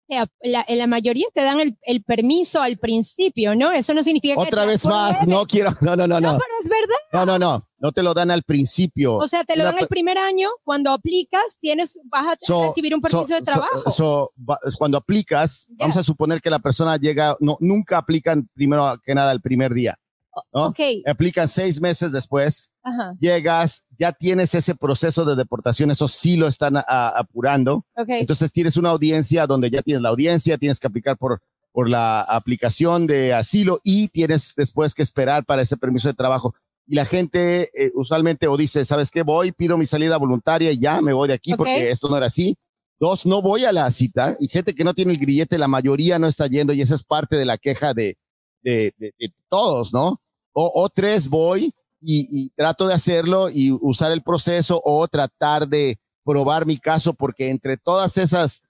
que 0.08 0.24
la, 0.42 0.64
la 0.68 0.86
mayoría 0.86 1.26
te 1.34 1.42
dan 1.42 1.60
el, 1.60 1.78
el, 1.82 2.02
permiso 2.02 2.60
al 2.60 2.76
principio, 2.76 3.54
¿no? 3.54 3.72
Eso 3.72 3.94
no 3.94 4.02
significa 4.02 4.34
Otra 4.34 4.44
que... 4.44 4.54
Otra 4.54 4.64
vez 4.66 4.86
más, 4.86 5.26
no 5.26 5.46
quiero, 5.46 5.74
no, 5.80 5.96
no, 5.96 6.06
no, 6.06 6.20
no. 6.20 6.32
No, 6.32 6.38
pero 6.38 6.54
es 6.60 6.68
verdad. 6.68 6.96
No, 7.12 7.26
no, 7.26 7.38
no, 7.38 7.68
no 7.78 7.92
te 7.92 8.02
lo 8.02 8.14
dan 8.14 8.30
al 8.30 8.42
principio. 8.42 9.16
O 9.16 9.28
sea, 9.28 9.44
te 9.44 9.56
lo 9.56 9.64
dan 9.64 9.78
el 9.78 9.88
primer 9.88 10.18
año, 10.18 10.48
cuando 10.64 10.90
aplicas, 10.90 11.56
tienes, 11.60 11.98
vas 12.04 12.26
a 12.26 12.36
so, 12.40 12.68
recibir 12.68 12.94
un 12.94 13.00
permiso 13.00 13.26
so, 13.26 13.34
de 13.34 13.42
trabajo. 13.42 13.90
So, 13.90 14.32
cuando 14.78 14.98
aplicas, 14.98 15.66
yeah. 15.68 15.76
vamos 15.80 15.96
a 15.96 16.02
suponer 16.02 16.40
que 16.40 16.50
la 16.50 16.58
persona 16.58 16.96
llega, 16.96 17.36
no, 17.40 17.56
nunca 17.60 17.98
aplican 17.98 18.48
primero 18.54 19.00
que 19.04 19.14
nada 19.14 19.32
el 19.32 19.40
primer 19.40 19.72
día. 19.72 19.98
¿No? 20.52 20.66
Okay. 20.68 21.02
Aplican 21.06 21.48
seis 21.48 21.80
meses 21.80 22.12
después, 22.12 22.72
Ajá. 22.82 23.14
llegas, 23.20 23.86
ya 23.98 24.12
tienes 24.12 24.54
ese 24.54 24.74
proceso 24.74 25.24
de 25.24 25.36
deportación, 25.36 25.90
eso 25.90 26.08
sí 26.08 26.36
lo 26.36 26.46
están 26.48 26.76
a, 26.76 26.84
a, 26.86 27.08
apurando. 27.18 27.84
Okay. 27.94 28.20
Entonces 28.20 28.52
tienes 28.52 28.76
una 28.76 28.90
audiencia 28.90 29.46
donde 29.46 29.70
ya 29.70 29.82
tienes 29.82 30.02
la 30.02 30.08
audiencia, 30.08 30.58
tienes 30.58 30.80
que 30.80 30.86
aplicar 30.86 31.16
por, 31.18 31.42
por 31.72 31.88
la 31.88 32.22
aplicación 32.22 33.06
de 33.06 33.34
asilo 33.34 33.80
y 33.84 34.08
tienes 34.08 34.54
después 34.56 34.94
que 34.94 35.02
esperar 35.02 35.44
para 35.44 35.62
ese 35.62 35.76
permiso 35.76 36.08
de 36.08 36.14
trabajo. 36.14 36.54
Y 36.86 36.96
la 36.96 37.04
gente 37.04 37.70
eh, 37.74 37.92
usualmente 37.94 38.48
o 38.48 38.56
dice, 38.56 38.84
¿sabes 38.84 39.10
qué? 39.10 39.22
Voy, 39.22 39.52
pido 39.52 39.78
mi 39.78 39.86
salida 39.86 40.16
voluntaria 40.16 40.72
y 40.72 40.78
ya 40.78 41.00
me 41.00 41.12
voy 41.12 41.28
de 41.28 41.34
aquí 41.34 41.52
Okay. 41.52 41.58
porque 41.58 41.90
esto 41.90 42.08
no 42.08 42.16
era 42.16 42.26
así. 42.26 42.56
Dos, 42.98 43.26
no 43.26 43.42
voy 43.42 43.64
a 43.64 43.72
la 43.72 43.90
cita 43.90 44.36
y 44.38 44.46
gente 44.48 44.74
que 44.74 44.84
no 44.84 44.94
tiene 44.94 45.12
el 45.12 45.18
grillete, 45.18 45.58
la 45.58 45.66
mayoría 45.68 46.18
no 46.18 46.28
está 46.28 46.46
yendo 46.46 46.72
y 46.72 46.80
esa 46.82 46.94
es 46.94 47.02
parte 47.02 47.36
de 47.36 47.44
la 47.44 47.58
queja 47.58 47.94
de, 47.94 48.16
de, 48.62 48.94
de, 48.96 49.12
de 49.18 49.32
todos, 49.48 49.92
¿no? 49.92 50.20
O, 50.52 50.70
o 50.82 50.88
tres, 50.88 51.28
voy 51.28 51.72
y, 52.00 52.26
y, 52.30 52.50
trato 52.50 52.86
de 52.86 52.94
hacerlo 52.94 53.48
y 53.48 53.70
usar 53.80 54.12
el 54.12 54.22
proceso 54.22 54.80
o 54.84 55.06
tratar 55.08 55.68
de 55.68 55.98
probar 56.24 56.66
mi 56.66 56.78
caso 56.78 57.14
porque 57.14 57.48
entre 57.48 57.76
todas 57.76 58.16
esas 58.18 58.62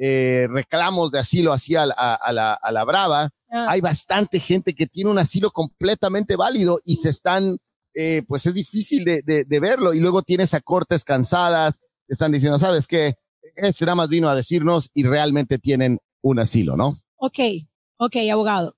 eh, 0.00 0.46
reclamos 0.50 1.10
de 1.10 1.18
asilo 1.18 1.52
hacia 1.52 1.82
a, 1.82 2.14
a, 2.14 2.32
la, 2.32 2.54
a 2.54 2.72
la 2.72 2.84
brava, 2.84 3.30
Ah. 3.50 3.66
hay 3.70 3.80
bastante 3.80 4.40
gente 4.40 4.74
que 4.74 4.86
tiene 4.86 5.10
un 5.10 5.18
asilo 5.18 5.50
completamente 5.50 6.36
válido 6.36 6.80
y 6.84 6.96
se 6.96 7.08
están, 7.08 7.56
eh, 7.94 8.22
pues 8.28 8.44
es 8.44 8.52
difícil 8.52 9.04
de, 9.04 9.22
de, 9.22 9.44
de, 9.44 9.60
verlo 9.60 9.94
y 9.94 10.00
luego 10.00 10.22
tienes 10.22 10.52
a 10.52 10.60
cortes 10.60 11.02
cansadas, 11.02 11.80
están 12.08 12.30
diciendo, 12.30 12.58
¿sabes 12.58 12.86
qué? 12.86 13.14
Este 13.56 13.86
nada 13.86 13.94
más 13.94 14.08
vino 14.10 14.28
a 14.28 14.34
decirnos 14.34 14.90
y 14.92 15.04
realmente 15.04 15.58
tienen 15.58 15.98
un 16.20 16.38
asilo, 16.38 16.76
¿no? 16.76 16.98
Ok, 17.16 17.38
ok, 17.96 18.16
abogado. 18.30 18.76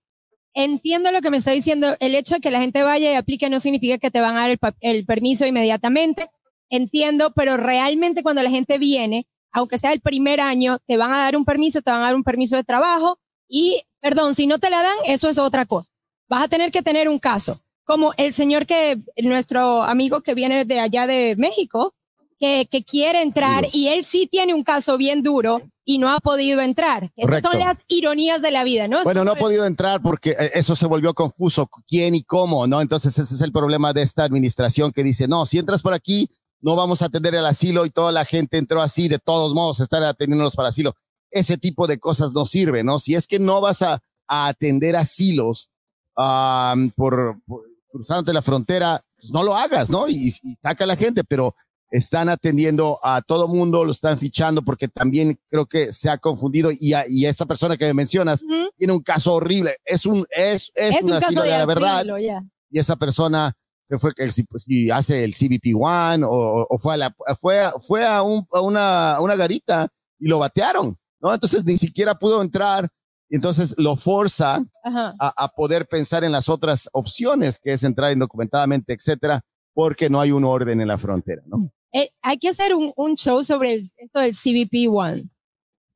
Entiendo 0.54 1.12
lo 1.12 1.20
que 1.20 1.30
me 1.30 1.36
está 1.36 1.52
diciendo. 1.52 1.96
El 2.00 2.14
hecho 2.14 2.36
de 2.36 2.40
que 2.40 2.50
la 2.50 2.60
gente 2.60 2.82
vaya 2.82 3.12
y 3.12 3.14
aplique 3.14 3.48
no 3.50 3.60
significa 3.60 3.98
que 3.98 4.10
te 4.10 4.20
van 4.20 4.36
a 4.36 4.48
dar 4.48 4.58
el, 4.80 5.06
permiso 5.06 5.46
inmediatamente. 5.46 6.28
Entiendo, 6.68 7.32
pero 7.34 7.56
realmente 7.56 8.22
cuando 8.22 8.42
la 8.42 8.50
gente 8.50 8.78
viene, 8.78 9.26
aunque 9.52 9.78
sea 9.78 9.92
el 9.92 10.00
primer 10.00 10.40
año, 10.40 10.78
te 10.86 10.96
van 10.96 11.12
a 11.12 11.18
dar 11.18 11.36
un 11.36 11.44
permiso, 11.44 11.82
te 11.82 11.90
van 11.90 12.00
a 12.00 12.04
dar 12.04 12.14
un 12.14 12.24
permiso 12.24 12.56
de 12.56 12.64
trabajo 12.64 13.18
y, 13.48 13.82
perdón, 14.00 14.34
si 14.34 14.46
no 14.46 14.58
te 14.58 14.70
la 14.70 14.82
dan, 14.82 14.96
eso 15.06 15.28
es 15.28 15.38
otra 15.38 15.66
cosa. 15.66 15.92
Vas 16.28 16.44
a 16.44 16.48
tener 16.48 16.70
que 16.70 16.82
tener 16.82 17.08
un 17.08 17.18
caso, 17.18 17.60
como 17.84 18.12
el 18.16 18.34
señor 18.34 18.66
que, 18.66 19.00
nuestro 19.16 19.82
amigo 19.82 20.20
que 20.20 20.34
viene 20.34 20.64
de 20.64 20.78
allá 20.78 21.08
de 21.08 21.34
México, 21.36 21.94
que, 22.40 22.66
que 22.70 22.82
quiere 22.82 23.20
entrar 23.20 23.66
y 23.72 23.88
él 23.88 24.04
sí 24.04 24.26
tiene 24.26 24.54
un 24.54 24.64
caso 24.64 24.96
bien 24.96 25.22
duro 25.22 25.60
y 25.84 25.98
no 25.98 26.08
ha 26.08 26.20
podido 26.20 26.60
entrar. 26.62 27.10
Esas 27.14 27.42
son 27.42 27.58
las 27.58 27.76
ironías 27.86 28.40
de 28.40 28.50
la 28.50 28.64
vida, 28.64 28.88
¿no? 28.88 29.04
Bueno, 29.04 29.24
no 29.24 29.32
ha 29.32 29.36
podido 29.36 29.66
entrar 29.66 30.00
porque 30.00 30.30
eh, 30.30 30.52
eso 30.54 30.74
se 30.74 30.86
volvió 30.86 31.12
confuso, 31.12 31.68
quién 31.86 32.14
y 32.14 32.22
cómo, 32.22 32.66
¿no? 32.66 32.80
Entonces 32.80 33.16
ese 33.18 33.34
es 33.34 33.40
el 33.42 33.52
problema 33.52 33.92
de 33.92 34.00
esta 34.02 34.24
administración 34.24 34.90
que 34.90 35.02
dice, 35.02 35.28
no, 35.28 35.44
si 35.44 35.58
entras 35.58 35.82
por 35.82 35.92
aquí, 35.92 36.30
no 36.62 36.76
vamos 36.76 37.02
a 37.02 37.06
atender 37.06 37.34
el 37.34 37.44
asilo 37.44 37.84
y 37.84 37.90
toda 37.90 38.10
la 38.10 38.24
gente 38.24 38.56
entró 38.56 38.80
así, 38.80 39.08
de 39.08 39.18
todos 39.18 39.52
modos, 39.52 39.80
estar 39.80 40.02
atendiéndolos 40.02 40.56
para 40.56 40.70
asilo. 40.70 40.94
Ese 41.30 41.58
tipo 41.58 41.86
de 41.86 41.98
cosas 41.98 42.32
no 42.32 42.46
sirve, 42.46 42.82
¿no? 42.82 42.98
Si 42.98 43.14
es 43.14 43.26
que 43.26 43.38
no 43.38 43.60
vas 43.60 43.82
a, 43.82 44.02
a 44.28 44.48
atender 44.48 44.96
asilos 44.96 45.70
um, 46.16 46.90
por, 46.90 47.36
por, 47.46 47.62
cruzándote 47.90 48.32
la 48.32 48.42
frontera, 48.42 49.04
pues 49.16 49.30
no 49.30 49.42
lo 49.42 49.54
hagas, 49.54 49.90
¿no? 49.90 50.08
Y, 50.08 50.34
y 50.42 50.54
saca 50.62 50.84
a 50.84 50.86
la 50.86 50.96
gente, 50.96 51.22
pero 51.24 51.54
están 51.90 52.28
atendiendo 52.28 52.98
a 53.02 53.20
todo 53.22 53.48
mundo, 53.48 53.84
lo 53.84 53.90
están 53.90 54.16
fichando 54.16 54.62
porque 54.62 54.88
también 54.88 55.38
creo 55.48 55.66
que 55.66 55.92
se 55.92 56.08
ha 56.08 56.18
confundido 56.18 56.70
y, 56.72 56.92
a, 56.94 57.04
y 57.08 57.26
esta 57.26 57.46
persona 57.46 57.76
que 57.76 57.86
me 57.86 57.94
mencionas 57.94 58.42
Uh 58.42 58.46
-huh. 58.46 58.70
tiene 58.76 58.92
un 58.92 59.02
caso 59.02 59.34
horrible, 59.34 59.76
es 59.84 60.06
un 60.06 60.24
es 60.30 60.70
es, 60.74 60.96
es 60.96 61.02
un 61.02 61.10
caso 61.10 61.42
de, 61.42 61.50
la 61.50 61.66
verdad 61.66 61.98
asilo, 61.98 62.18
yeah. 62.18 62.42
y 62.70 62.78
esa 62.78 62.96
persona 62.96 63.52
que 63.88 63.98
fue 63.98 64.12
que 64.12 64.30
si, 64.30 64.44
si 64.56 64.90
hace 64.90 65.24
el 65.24 65.34
CBP 65.34 65.74
One 65.74 66.24
o, 66.24 66.66
o, 66.68 66.78
fue 66.78 66.94
a 66.94 66.96
la 66.96 67.14
fue 67.40 67.60
fue 67.86 68.06
a, 68.06 68.22
un, 68.22 68.46
a 68.52 68.60
una 68.60 69.16
a 69.16 69.20
una 69.20 69.36
garita 69.36 69.88
y 70.18 70.28
lo 70.28 70.38
batearon, 70.38 70.96
¿no? 71.20 71.34
Entonces 71.34 71.64
ni 71.64 71.76
siquiera 71.76 72.14
pudo 72.14 72.40
entrar 72.40 72.88
y 73.28 73.36
entonces 73.36 73.74
lo 73.78 73.96
forza 73.96 74.56
a, 74.84 75.44
a, 75.44 75.48
poder 75.48 75.86
pensar 75.86 76.24
en 76.24 76.32
las 76.32 76.48
otras 76.48 76.88
opciones 76.92 77.58
que 77.58 77.72
es 77.72 77.84
entrar 77.84 78.12
indocumentadamente, 78.12 78.92
etcétera, 78.92 79.40
porque 79.72 80.10
no 80.10 80.20
hay 80.20 80.32
un 80.32 80.44
orden 80.44 80.80
en 80.80 80.88
la 80.88 80.98
frontera, 80.98 81.42
¿no? 81.46 81.72
Eh, 81.92 82.10
hay 82.22 82.38
que 82.38 82.48
hacer 82.48 82.74
un, 82.74 82.92
un 82.96 83.16
show 83.16 83.42
sobre 83.42 83.74
el, 83.74 83.90
esto 83.96 84.20
del 84.20 84.32
CBP 84.34 84.88
One. 84.92 85.28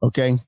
Ok. 0.00 0.18
en 0.18 0.40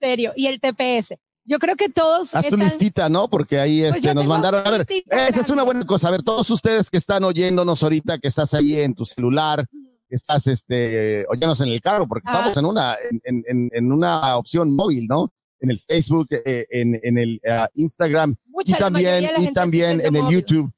serio. 0.00 0.32
Y 0.36 0.46
el 0.46 0.60
TPS. 0.60 1.14
Yo 1.44 1.58
creo 1.58 1.74
que 1.76 1.88
todos. 1.88 2.34
Haz 2.34 2.46
tu 2.48 2.54
están... 2.54 2.68
listita, 2.68 3.08
¿no? 3.08 3.28
Porque 3.28 3.58
ahí 3.58 3.82
este, 3.82 4.00
pues 4.02 4.14
nos 4.14 4.26
mandaron. 4.26 4.64
A 4.66 4.70
ver, 4.70 4.80
listita, 4.88 5.28
esa 5.28 5.40
es 5.40 5.50
una 5.50 5.64
buena 5.64 5.84
cosa. 5.84 6.08
A 6.08 6.12
ver, 6.12 6.22
todos 6.22 6.48
ustedes 6.50 6.88
que 6.88 6.98
están 6.98 7.24
oyéndonos 7.24 7.82
ahorita, 7.82 8.18
que 8.18 8.28
estás 8.28 8.54
ahí 8.54 8.78
en 8.78 8.94
tu 8.94 9.04
celular, 9.04 9.66
que 10.08 10.14
estás 10.14 10.46
este, 10.46 11.26
oyéndonos 11.28 11.60
en 11.62 11.68
el 11.68 11.80
carro, 11.80 12.06
porque 12.06 12.28
Ah. 12.28 12.34
estamos 12.50 12.56
en 12.58 12.64
una, 12.66 12.96
en, 13.24 13.42
en, 13.48 13.70
en, 13.72 13.92
una 13.92 14.36
opción 14.36 14.74
móvil, 14.76 15.06
¿no? 15.08 15.32
En 15.58 15.70
el 15.70 15.80
Facebook, 15.80 16.28
eh, 16.30 16.66
en, 16.70 17.00
en 17.02 17.18
el 17.18 17.40
uh, 17.44 17.66
Instagram 17.74 18.36
Mucha, 18.46 18.76
y 18.76 18.78
también, 18.78 19.24
y 19.38 19.52
también 19.52 20.00
en 20.00 20.14
el 20.14 20.22
móvil. 20.22 20.38
YouTube. 20.40 20.72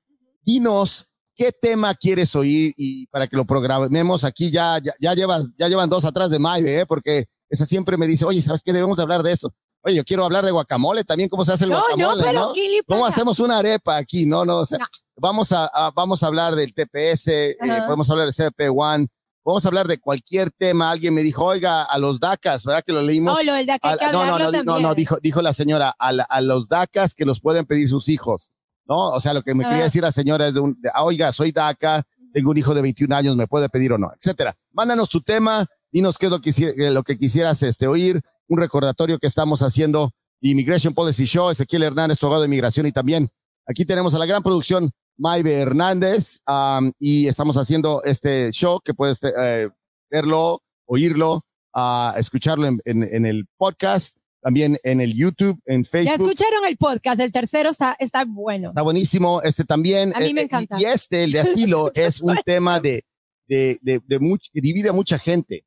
Dinos 0.47 1.09
qué 1.37 1.51
tema 1.53 1.95
quieres 1.95 2.35
oír 2.37 2.73
y 2.77 3.07
para 3.09 3.27
que 3.27 3.37
lo 3.37 3.45
programemos 3.45 4.25
aquí 4.25 4.51
ya, 4.51 4.79
ya, 4.83 4.93
ya 5.01 5.15
llevas, 5.15 5.49
ya 5.59 5.69
llevan 5.69 5.89
dos 5.91 6.05
atrás 6.05 6.31
de 6.31 6.39
Maive, 6.39 6.81
¿eh? 6.81 6.87
porque 6.87 7.27
esa 7.51 7.67
siempre 7.67 7.97
me 7.97 8.07
dice, 8.07 8.25
oye, 8.25 8.41
¿sabes 8.43 8.63
qué? 8.63 8.73
Debemos 8.73 8.99
hablar 8.99 9.23
de 9.23 9.33
eso. 9.33 9.53
Oye, 9.83 9.97
yo 9.97 10.05
quiero 10.05 10.25
hablar 10.25 10.45
de 10.45 10.51
guacamole 10.51 11.05
también, 11.05 11.29
cómo 11.29 11.45
se 11.45 11.53
hace 11.53 11.65
el 11.65 11.71
No, 11.71 11.77
guacamole, 11.81 12.23
no, 12.23 12.27
pero 12.29 12.41
¿no? 12.41 12.53
¿qué 12.55 12.69
le 12.69 12.83
¿Cómo 12.85 13.05
hacemos 13.07 13.39
una 13.39 13.59
arepa 13.59 13.97
aquí? 13.97 14.25
No, 14.27 14.45
no, 14.45 14.59
o 14.61 14.65
sea, 14.65 14.79
No. 14.79 14.87
vamos 15.17 15.53
a, 15.53 15.67
a- 15.67 15.91
vamos 15.91 16.23
a 16.23 16.27
hablar 16.29 16.55
del 16.55 16.73
TPS, 16.73 17.29
eh, 17.29 17.57
podemos 17.87 18.09
hablar 18.11 18.27
del 18.27 18.33
CP 18.33 18.71
One, 18.71 19.09
vamos 19.45 19.63
a 19.65 19.69
hablar 19.69 19.87
de 19.87 19.99
cualquier 19.99 20.51
tema. 20.53 20.91
Alguien 20.91 21.13
me 21.13 21.23
dijo, 21.23 21.45
oiga, 21.45 21.83
a 21.85 21.99
los 21.99 22.19
DACAS, 22.19 22.65
¿verdad 22.65 22.83
que 22.85 22.93
lo 22.95 23.03
leímos? 23.03 23.45
Lo 23.45 23.53
del 23.53 23.69
A- 23.69 23.79
que 23.79 23.89
no, 24.11 24.25
no, 24.39 24.63
no, 24.65 24.81
no, 24.81 24.95
dijo, 24.95 25.19
dijo 25.23 25.43
la 25.43 25.53
señora, 25.53 25.95
a, 25.99 26.13
la- 26.13 26.25
a 26.25 26.41
los 26.41 26.69
DACAS 26.69 27.15
que 27.15 27.27
los 27.27 27.41
pueden 27.41 27.67
pedir 27.67 27.89
sus 27.91 28.09
hijos, 28.09 28.51
¿no? 28.87 29.11
O 29.11 29.21
sea, 29.21 29.33
lo 29.35 29.43
que 29.43 29.55
me 29.55 29.65
Ah. 29.65 29.69
quería 29.71 29.85
decir 29.85 30.03
la 30.03 30.13
señora 30.13 30.49
es 30.49 30.55
de 30.55 30.61
un, 30.61 30.81
de, 30.81 30.91
ah, 30.95 31.05
oiga, 31.05 31.33
soy 31.33 31.53
DACA, 31.53 32.05
tengo 32.33 32.51
un 32.51 32.59
hijo 32.59 32.75
de 32.75 32.83
21 32.83 33.13
años, 33.15 33.37
me 33.37 33.47
puede 33.47 33.69
pedir 33.69 33.93
o 33.93 33.99
no, 33.99 34.11
etcétera. 34.19 34.55
Mándanos 34.73 35.09
tu 35.09 35.21
tema, 35.21 35.67
dinos 35.93 36.19
qué 36.19 36.27
es 36.27 36.33
lo 36.33 36.41
que, 36.41 36.51
eh, 36.51 36.91
lo 36.91 37.03
que 37.05 37.17
quisieras 37.19 37.63
este, 37.63 37.87
oír, 37.87 38.21
un 38.49 38.59
recordatorio 38.59 39.19
que 39.19 39.27
estamos 39.27 39.63
haciendo, 39.63 40.11
Immigration 40.41 40.93
Policy 40.95 41.25
Show, 41.27 41.51
Ezequiel 41.51 41.85
Hernández, 41.85 42.23
abogado 42.23 42.43
de 42.43 42.47
inmigración, 42.49 42.87
y 42.87 42.93
también 42.93 43.31
aquí 43.67 43.85
tenemos 43.85 44.15
a 44.15 44.19
la 44.19 44.27
gran 44.27 44.43
producción, 44.43 44.91
Maive 45.17 45.53
Hernández, 45.61 46.41
am, 46.45 46.93
y 46.99 47.29
estamos 47.29 47.57
haciendo 47.57 48.03
este 48.03 48.51
show 48.51 48.81
que 48.85 48.93
puedes 48.95 49.21
eh, 49.23 49.71
verlo, 50.11 50.61
oírlo, 50.87 51.45
ah, 51.73 52.15
escucharlo 52.19 52.67
en, 52.67 52.81
en- 52.85 53.05
en 53.05 53.25
el 53.25 53.47
podcast, 53.57 54.17
también 54.45 54.77
en 54.85 55.01
el 55.01 55.15
YouTube, 55.15 55.59
en 55.65 55.83
Ya 55.85 55.89
Facebook. 55.91 56.29
escucharon 56.31 56.67
el 56.69 56.77
podcast, 56.77 57.19
el 57.21 57.33
tercero 57.33 57.71
está, 57.71 57.97
está 57.99 58.25
bueno. 58.27 58.69
Está 58.69 58.83
buenísimo. 58.83 59.41
Este 59.43 59.65
también. 59.65 60.13
A 60.15 60.21
mí 60.21 60.35
me 60.35 60.43
eh, 60.43 60.45
encanta. 60.45 60.77
Y, 60.79 60.85
este, 60.85 61.25
el 61.25 61.33
de 61.33 61.41
asilo, 61.41 61.91
es 61.95 62.21
un 62.21 62.37
tema 62.45 62.79
de, 62.79 63.05
de, 63.49 63.79
de, 63.81 64.01
de 64.07 64.21
much- 64.21 64.51
que 64.53 64.61
divide 64.61 64.91
a 64.91 64.93
mucha 64.93 65.19
gente, 65.19 65.65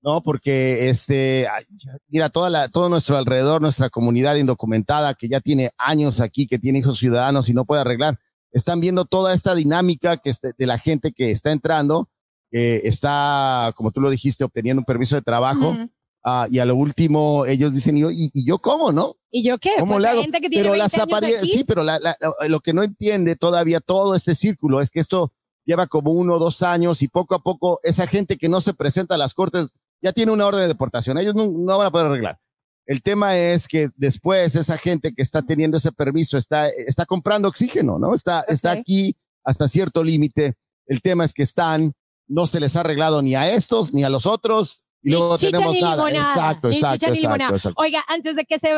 ¿no? 0.00 0.22
Porque, 0.22 0.88
este, 0.88 1.42
ya- 1.42 1.98
mira, 2.08 2.30
toda 2.30 2.48
la, 2.50 2.68
todo 2.68 2.88
nuestro 2.88 3.16
alrededor, 3.16 3.60
nuestra 3.60 3.90
comunidad 3.90 4.36
indocumentada 4.36 5.14
que 5.14 5.28
ya 5.28 5.40
tiene 5.40 5.72
años 5.76 6.20
aquí, 6.20 6.46
que 6.46 6.60
tiene 6.60 6.78
hijos 6.78 6.98
ciudadanos 6.98 7.48
y 7.48 7.52
no 7.52 7.64
puede 7.64 7.80
arreglar, 7.80 8.18
están 8.52 8.78
viendo 8.80 9.04
toda 9.06 9.34
esta 9.34 9.54
dinámica 9.56 10.16
que 10.18 10.30
este- 10.30 10.52
de 10.56 10.66
la 10.66 10.78
gente 10.78 11.10
que 11.12 11.30
está 11.32 11.50
entrando, 11.50 12.08
que 12.52 12.76
está, 12.84 13.72
como 13.76 13.90
tú 13.90 14.00
lo 14.00 14.08
dijiste, 14.08 14.44
obteniendo 14.44 14.80
un 14.80 14.84
permiso 14.86 15.16
de 15.16 15.22
trabajo. 15.22 15.76
Ah, 16.24 16.46
y 16.50 16.58
a 16.58 16.64
lo 16.64 16.76
último, 16.76 17.46
ellos 17.46 17.74
dicen, 17.74 17.96
¿y, 17.96 18.00
yo- 18.00 18.10
y, 18.10 18.30
yo 18.44 18.58
cómo, 18.58 18.92
no? 18.92 19.16
¿Y 19.30 19.44
yo 19.44 19.58
qué? 19.58 19.70
¿Cómo 19.78 19.92
Pues 19.94 19.98
le 20.00 20.02
la 20.06 20.10
hago? 20.12 20.22
gente 20.22 20.40
que 20.40 20.48
tiene 20.48 20.62
pero 20.64 20.72
20 20.72 20.82
las 20.98 21.22
aquí, 21.38 21.48
sí, 21.48 21.64
pero 21.64 21.82
la- 21.82 21.98
la- 21.98 22.16
lo 22.48 22.60
que 22.60 22.72
no 22.72 22.82
entiende 22.82 23.36
todavía 23.36 23.80
todo 23.80 24.14
este 24.14 24.34
círculo 24.34 24.80
es 24.80 24.90
que 24.90 25.00
esto 25.00 25.32
lleva 25.64 25.86
como 25.86 26.12
uno 26.12 26.34
o 26.34 26.38
dos 26.38 26.62
años 26.62 27.02
y 27.02 27.08
poco 27.08 27.34
a 27.34 27.42
poco 27.42 27.78
esa 27.82 28.06
gente 28.06 28.36
que 28.36 28.48
no 28.48 28.60
se 28.60 28.74
presenta 28.74 29.14
a 29.14 29.18
las 29.18 29.34
cortes 29.34 29.70
ya 30.02 30.12
tiene 30.12 30.32
una 30.32 30.46
orden 30.46 30.62
de 30.62 30.68
deportación. 30.68 31.18
Ellos 31.18 31.34
no, 31.34 31.46
no 31.46 31.78
van 31.78 31.86
a 31.86 31.90
poder 31.90 32.06
arreglar. 32.06 32.38
El 32.86 33.02
tema 33.02 33.36
es 33.36 33.68
que 33.68 33.90
después 33.96 34.56
esa 34.56 34.78
gente 34.78 35.12
que 35.14 35.22
está 35.22 35.42
teniendo 35.42 35.76
ese 35.76 35.92
permiso 35.92 36.36
está, 36.38 36.68
está 36.70 37.04
comprando 37.06 37.46
oxígeno, 37.46 37.98
¿no? 37.98 38.14
Está, 38.14 38.40
está 38.48 38.72
aquí 38.72 39.14
hasta 39.44 39.68
cierto 39.68 40.02
límite. 40.02 40.54
El 40.86 41.02
tema 41.02 41.24
es 41.24 41.32
que 41.34 41.42
están, 41.44 41.92
no 42.26 42.46
se 42.48 42.58
les 42.58 42.74
ha 42.74 42.80
arreglado 42.80 43.22
ni 43.22 43.34
a 43.36 43.52
estos 43.52 43.92
ni 43.94 44.02
a 44.02 44.08
los 44.08 44.26
otros 44.26 44.80
y 45.02 45.10
luego 45.10 45.36
Chicha 45.36 45.52
tenemos 45.52 45.74
ni 45.74 45.80
nada. 45.80 46.08
Exacto, 46.10 46.68
exacto, 46.68 46.70
chicha 46.70 47.06
ni 47.06 47.12
exacto, 47.18 47.20
limonada. 47.20 47.56
exacto. 47.56 47.82
Oiga, 47.82 48.02
antes 48.08 48.36
de 48.36 48.44
que 48.44 48.58
se 48.58 48.68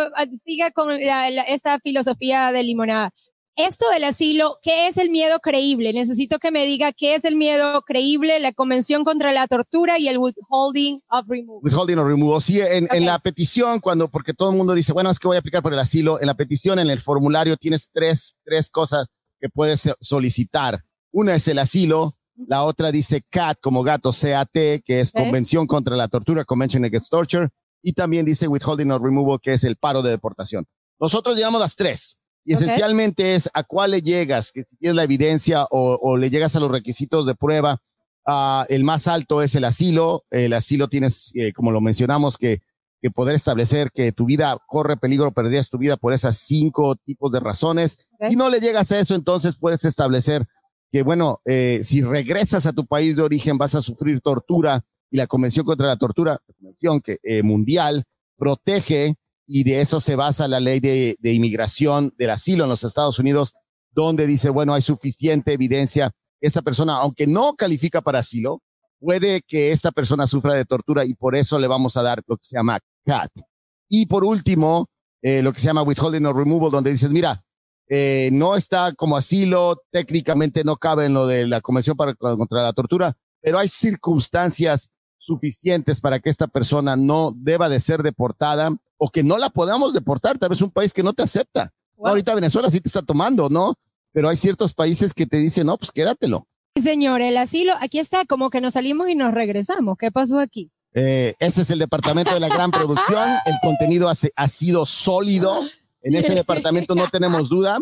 siga 0.45 0.71
con 0.71 0.89
la- 1.01 1.31
la- 1.31 1.43
esta 1.43 1.79
filosofía 1.81 2.53
de 2.53 2.63
limonada, 2.63 3.11
esto 3.55 3.85
del 3.91 4.05
asilo, 4.05 4.59
¿qué 4.63 4.87
es 4.89 4.97
el 4.97 5.11
miedo 5.11 5.39
creíble? 5.41 5.93
Necesito 5.93 6.39
que 6.39 6.51
me 6.51 6.65
diga 6.65 6.91
qué 6.93 7.15
es 7.17 7.25
el 7.27 7.37
miedo 7.37 7.83
creíble, 7.83 8.41
la 8.41 8.53
Convención 8.53 9.05
contra 9.05 9.31
la 9.33 9.47
Tortura 9.47 9.99
y 9.99 10.09
el 10.09 10.17
Withholding 10.17 11.03
of 11.11 11.27
Removal. 11.29 11.61
Withholding 11.63 11.99
or 11.99 12.07
removal. 12.07 12.41
Sí, 12.41 12.61
en, 12.63 12.89
en 12.91 13.05
la 13.05 13.19
petición, 13.19 13.81
cuando, 13.81 14.09
porque 14.09 14.33
todo 14.33 14.53
el 14.53 14.57
mundo 14.57 14.73
dice, 14.73 14.95
bueno, 14.95 15.11
es 15.11 15.19
que 15.19 15.29
voy 15.29 15.37
a 15.37 15.41
aplicar 15.41 15.63
por 15.63 15.75
el 15.75 15.79
asilo. 15.81 16.19
En 16.19 16.29
la 16.29 16.35
petición, 16.35 16.79
en 16.79 16.89
el 16.89 17.01
formulario, 17.01 17.59
tienes 17.59 17.91
tres, 17.93 18.37
tres 18.43 18.71
cosas 18.71 19.09
que 19.39 19.51
puedes 19.51 19.87
solicitar. 20.01 20.83
Una 21.11 21.35
es 21.35 21.47
el 21.47 21.59
asilo, 21.59 22.15
la 22.53 22.65
otra 22.65 22.93
dice 22.93 23.23
CAT 23.31 23.59
como 23.63 23.83
gato, 23.83 24.11
CAT, 24.13 24.51
que 24.85 25.01
es. 25.01 25.11
Convención 25.11 25.67
contra 25.67 25.97
la 25.97 26.09
Tortura, 26.09 26.45
Convention 26.45 26.85
Against 26.85 27.11
Torture, 27.11 27.49
y 27.83 27.95
también 27.95 28.27
dice 28.27 28.47
Withholding 28.47 28.91
or 28.91 29.03
Removal, 29.03 29.41
que 29.41 29.55
es 29.55 29.65
el 29.65 29.77
paro 29.77 30.03
de 30.03 30.11
deportación. 30.11 30.67
Nosotros 31.01 31.35
llevamos 31.35 31.63
las 31.63 31.77
tres. 31.77 32.19
Y 32.45 32.53
esencialmente 32.53 33.35
es 33.37 33.49
a 33.55 33.63
cuál 33.63 33.93
le 33.93 34.03
llegas, 34.03 34.53
que 34.53 34.65
si 34.65 34.77
tienes 34.77 34.97
la 34.97 35.05
evidencia 35.05 35.65
o, 35.71 35.99
o 36.03 36.19
le 36.19 36.29
llegas 36.29 36.55
a 36.55 36.61
los 36.61 36.71
requisitos 36.71 37.25
de 37.25 37.35
prueba. 37.35 37.81
El 38.69 38.85
más 38.85 39.09
alto 39.09 39.41
es 39.41 39.55
el 39.55 39.65
asilo. 39.65 40.25
El 40.31 40.53
asilo 40.53 40.89
tienes, 40.89 41.33
eh, 41.35 41.55
como 41.55 41.71
lo 41.71 41.81
mencionamos, 41.81 42.37
que, 42.37 42.61
que 43.01 43.11
poder 43.11 43.35
establecer 43.35 43.91
que 43.93 44.13
tu 44.13 44.27
vida 44.27 44.59
corre 44.67 44.99
peligro, 44.99 45.33
perderías 45.33 45.71
tu 45.71 45.79
vida 45.79 45.97
por 45.97 46.13
esas 46.13 46.37
cinco 46.37 46.97
tipos 46.97 47.33
de 47.33 47.41
razones. 47.41 48.11
Ok. 48.21 48.29
Si 48.29 48.37
no 48.37 48.51
le 48.51 48.61
llegas 48.61 48.93
a 48.93 48.99
eso, 48.99 49.15
entonces 49.15 49.57
puedes 49.57 49.87
establecer 49.87 50.47
que, 50.93 51.03
bueno, 51.03 51.41
eh, 51.47 51.81
si 51.83 52.03
regresas 52.03 52.67
a 52.67 52.73
tu 52.73 52.87
país 52.87 53.17
de 53.17 53.23
origen 53.23 53.57
vas 53.57 53.75
a 53.75 53.81
sufrir 53.81 54.21
tortura 54.21 54.85
y 55.11 55.17
la 55.17 55.27
Convención 55.27 55.65
contra 55.65 55.87
la 55.87 55.97
Tortura, 55.97 56.39
Convención 56.59 57.01
que, 57.01 57.19
eh, 57.23 57.43
mundial, 57.43 58.05
protege 58.37 59.15
y 59.47 59.65
de 59.65 59.81
eso 59.81 60.01
se 60.01 60.17
basa 60.17 60.47
la 60.49 60.61
ley 60.61 60.81
de, 60.81 61.17
de 61.19 61.33
inmigración 61.33 62.15
del 62.19 62.31
asilo 62.31 62.65
en 62.65 62.71
los 62.71 62.85
Estados 62.85 63.19
Unidos, 63.19 63.55
donde 63.91 64.27
dice, 64.27 64.51
bueno, 64.51 64.75
hay 64.75 64.83
suficiente 64.83 65.55
evidencia. 65.55 66.13
Esa 66.41 66.61
persona, 66.61 66.97
aunque 66.97 67.27
no 67.27 67.55
califica 67.55 68.03
para 68.03 68.19
asilo, 68.19 68.63
puede 69.01 69.41
que 69.43 69.73
esta 69.73 69.93
persona 69.93 70.27
sufra 70.27 70.55
de 70.55 70.65
tortura 70.67 71.07
y 71.07 71.15
por 71.15 71.37
eso 71.37 71.59
le 71.59 71.69
vamos 71.69 71.97
a 71.97 72.03
dar 72.03 72.23
lo 72.27 72.37
que 72.37 72.45
se 72.45 72.57
llama 72.57 72.79
CAT. 73.07 73.31
Y 73.89 74.07
por 74.07 74.25
último, 74.25 74.89
eh, 75.23 75.43
lo 75.43 75.53
que 75.53 75.61
se 75.61 75.67
llama 75.67 75.83
withholding 75.83 76.27
or 76.27 76.37
removal, 76.37 76.71
donde 76.71 76.91
dices, 76.91 77.11
mira, 77.11 77.43
eh, 77.95 78.31
no 78.33 78.57
está 78.57 78.95
como 78.95 79.19
asilo, 79.19 79.83
técnicamente 79.91 80.65
no 80.65 80.79
cabe 80.79 81.05
en 81.05 81.13
lo 81.13 81.27
de 81.27 81.47
la 81.47 81.61
Convención 81.61 81.95
para, 81.95 82.15
contra 82.15 82.63
la 82.63 82.73
Tortura, 82.73 83.19
pero 83.43 83.59
hay 83.59 83.69
circunstancias 83.69 84.89
suficientes 85.19 86.01
para 86.01 86.19
que 86.19 86.31
esta 86.31 86.47
persona 86.47 86.97
no 86.97 87.35
deba 87.37 87.69
de 87.69 87.81
ser 87.81 88.03
deportada 88.03 88.75
o 88.97 89.11
que 89.11 89.23
no 89.23 89.37
la 89.37 89.51
podamos 89.51 89.93
deportar. 89.93 90.39
Tal 90.39 90.49
vez 90.49 90.63
un 90.63 90.71
país 90.71 90.95
que 90.95 91.03
no 91.03 91.13
te 91.13 91.23
acepta. 91.23 91.71
Wow. 91.97 92.09
Ahorita 92.09 92.35
Venezuela 92.35 92.71
sí 92.71 92.81
te 92.81 92.89
está 92.89 93.03
tomando, 93.03 93.51
¿no? 93.51 93.75
Pero 94.13 94.31
hay 94.31 94.37
ciertos 94.37 94.73
países 94.73 95.13
que 95.13 95.27
te 95.27 95.37
dicen, 95.37 95.67
no, 95.67 95.77
pues 95.77 95.93
quédatelo. 95.93 96.49
Señor, 96.83 97.21
el 97.21 97.37
asilo, 97.37 97.75
aquí 97.83 97.99
está, 97.99 98.25
como 98.25 98.49
que 98.49 98.63
nos 98.63 98.73
salimos 98.73 99.11
y 99.11 99.17
nos 99.17 99.35
regresamos. 99.35 99.99
¿Qué 99.99 100.11
pasó 100.11 100.39
aquí? 100.39 100.71
Eh, 100.95 101.35
ese 101.39 101.61
es 101.61 101.71
el 101.71 101.79
departamento 101.79 102.33
de 102.33 102.41
la 102.41 102.49
gran 102.49 102.71
producción. 102.71 103.29
El 103.45 103.57
contenido 103.63 104.09
ha 104.09 104.49
sido 104.49 104.87
sólido. 104.87 105.61
En 106.03 106.15
ese 106.15 106.35
departamento 106.35 106.95
no 106.95 107.09
tenemos 107.09 107.49
duda. 107.49 107.79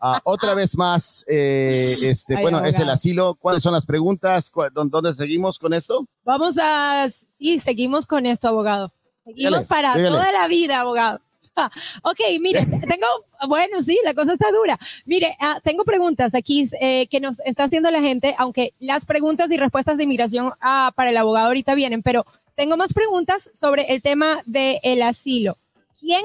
Ah, 0.00 0.20
otra 0.24 0.54
vez 0.54 0.76
más, 0.76 1.24
eh, 1.28 1.96
este, 2.02 2.36
Ay, 2.36 2.42
bueno, 2.42 2.58
es 2.64 2.74
el 2.76 2.82
abogado. 2.82 2.92
asilo. 2.94 3.34
¿Cuáles 3.34 3.62
son 3.62 3.72
las 3.72 3.86
preguntas? 3.86 4.50
¿Cu- 4.50 4.62
dó- 4.72 4.84
¿Dónde 4.88 5.12
seguimos 5.14 5.58
con 5.58 5.74
esto? 5.74 6.06
Vamos 6.24 6.56
a, 6.60 7.06
sí, 7.38 7.58
seguimos 7.58 8.06
con 8.06 8.24
esto, 8.26 8.48
abogado. 8.48 8.92
Seguimos 9.24 9.50
Dígale, 9.60 9.66
para 9.66 9.94
dígale. 9.94 10.08
toda 10.16 10.32
la 10.32 10.48
vida, 10.48 10.80
abogado. 10.80 11.20
Ok, 12.02 12.18
mire, 12.40 12.60
tengo, 12.88 13.06
bueno, 13.48 13.82
sí, 13.82 13.98
la 14.04 14.14
cosa 14.14 14.32
está 14.32 14.50
dura. 14.52 14.78
Mire, 15.04 15.36
ah, 15.40 15.60
tengo 15.62 15.84
preguntas 15.84 16.34
aquí 16.34 16.64
eh, 16.80 17.06
que 17.08 17.20
nos 17.20 17.38
está 17.40 17.64
haciendo 17.64 17.90
la 17.90 18.00
gente, 18.00 18.34
aunque 18.38 18.72
las 18.78 19.04
preguntas 19.04 19.50
y 19.50 19.58
respuestas 19.58 19.98
de 19.98 20.04
inmigración 20.04 20.52
ah, 20.62 20.92
para 20.94 21.10
el 21.10 21.16
abogado 21.18 21.48
ahorita 21.48 21.74
vienen, 21.74 22.02
pero 22.02 22.24
tengo 22.54 22.76
más 22.78 22.94
preguntas 22.94 23.50
sobre 23.52 23.92
el 23.92 24.00
tema 24.00 24.40
del 24.46 25.02
asilo. 25.02 25.58
¿Quién 25.98 26.24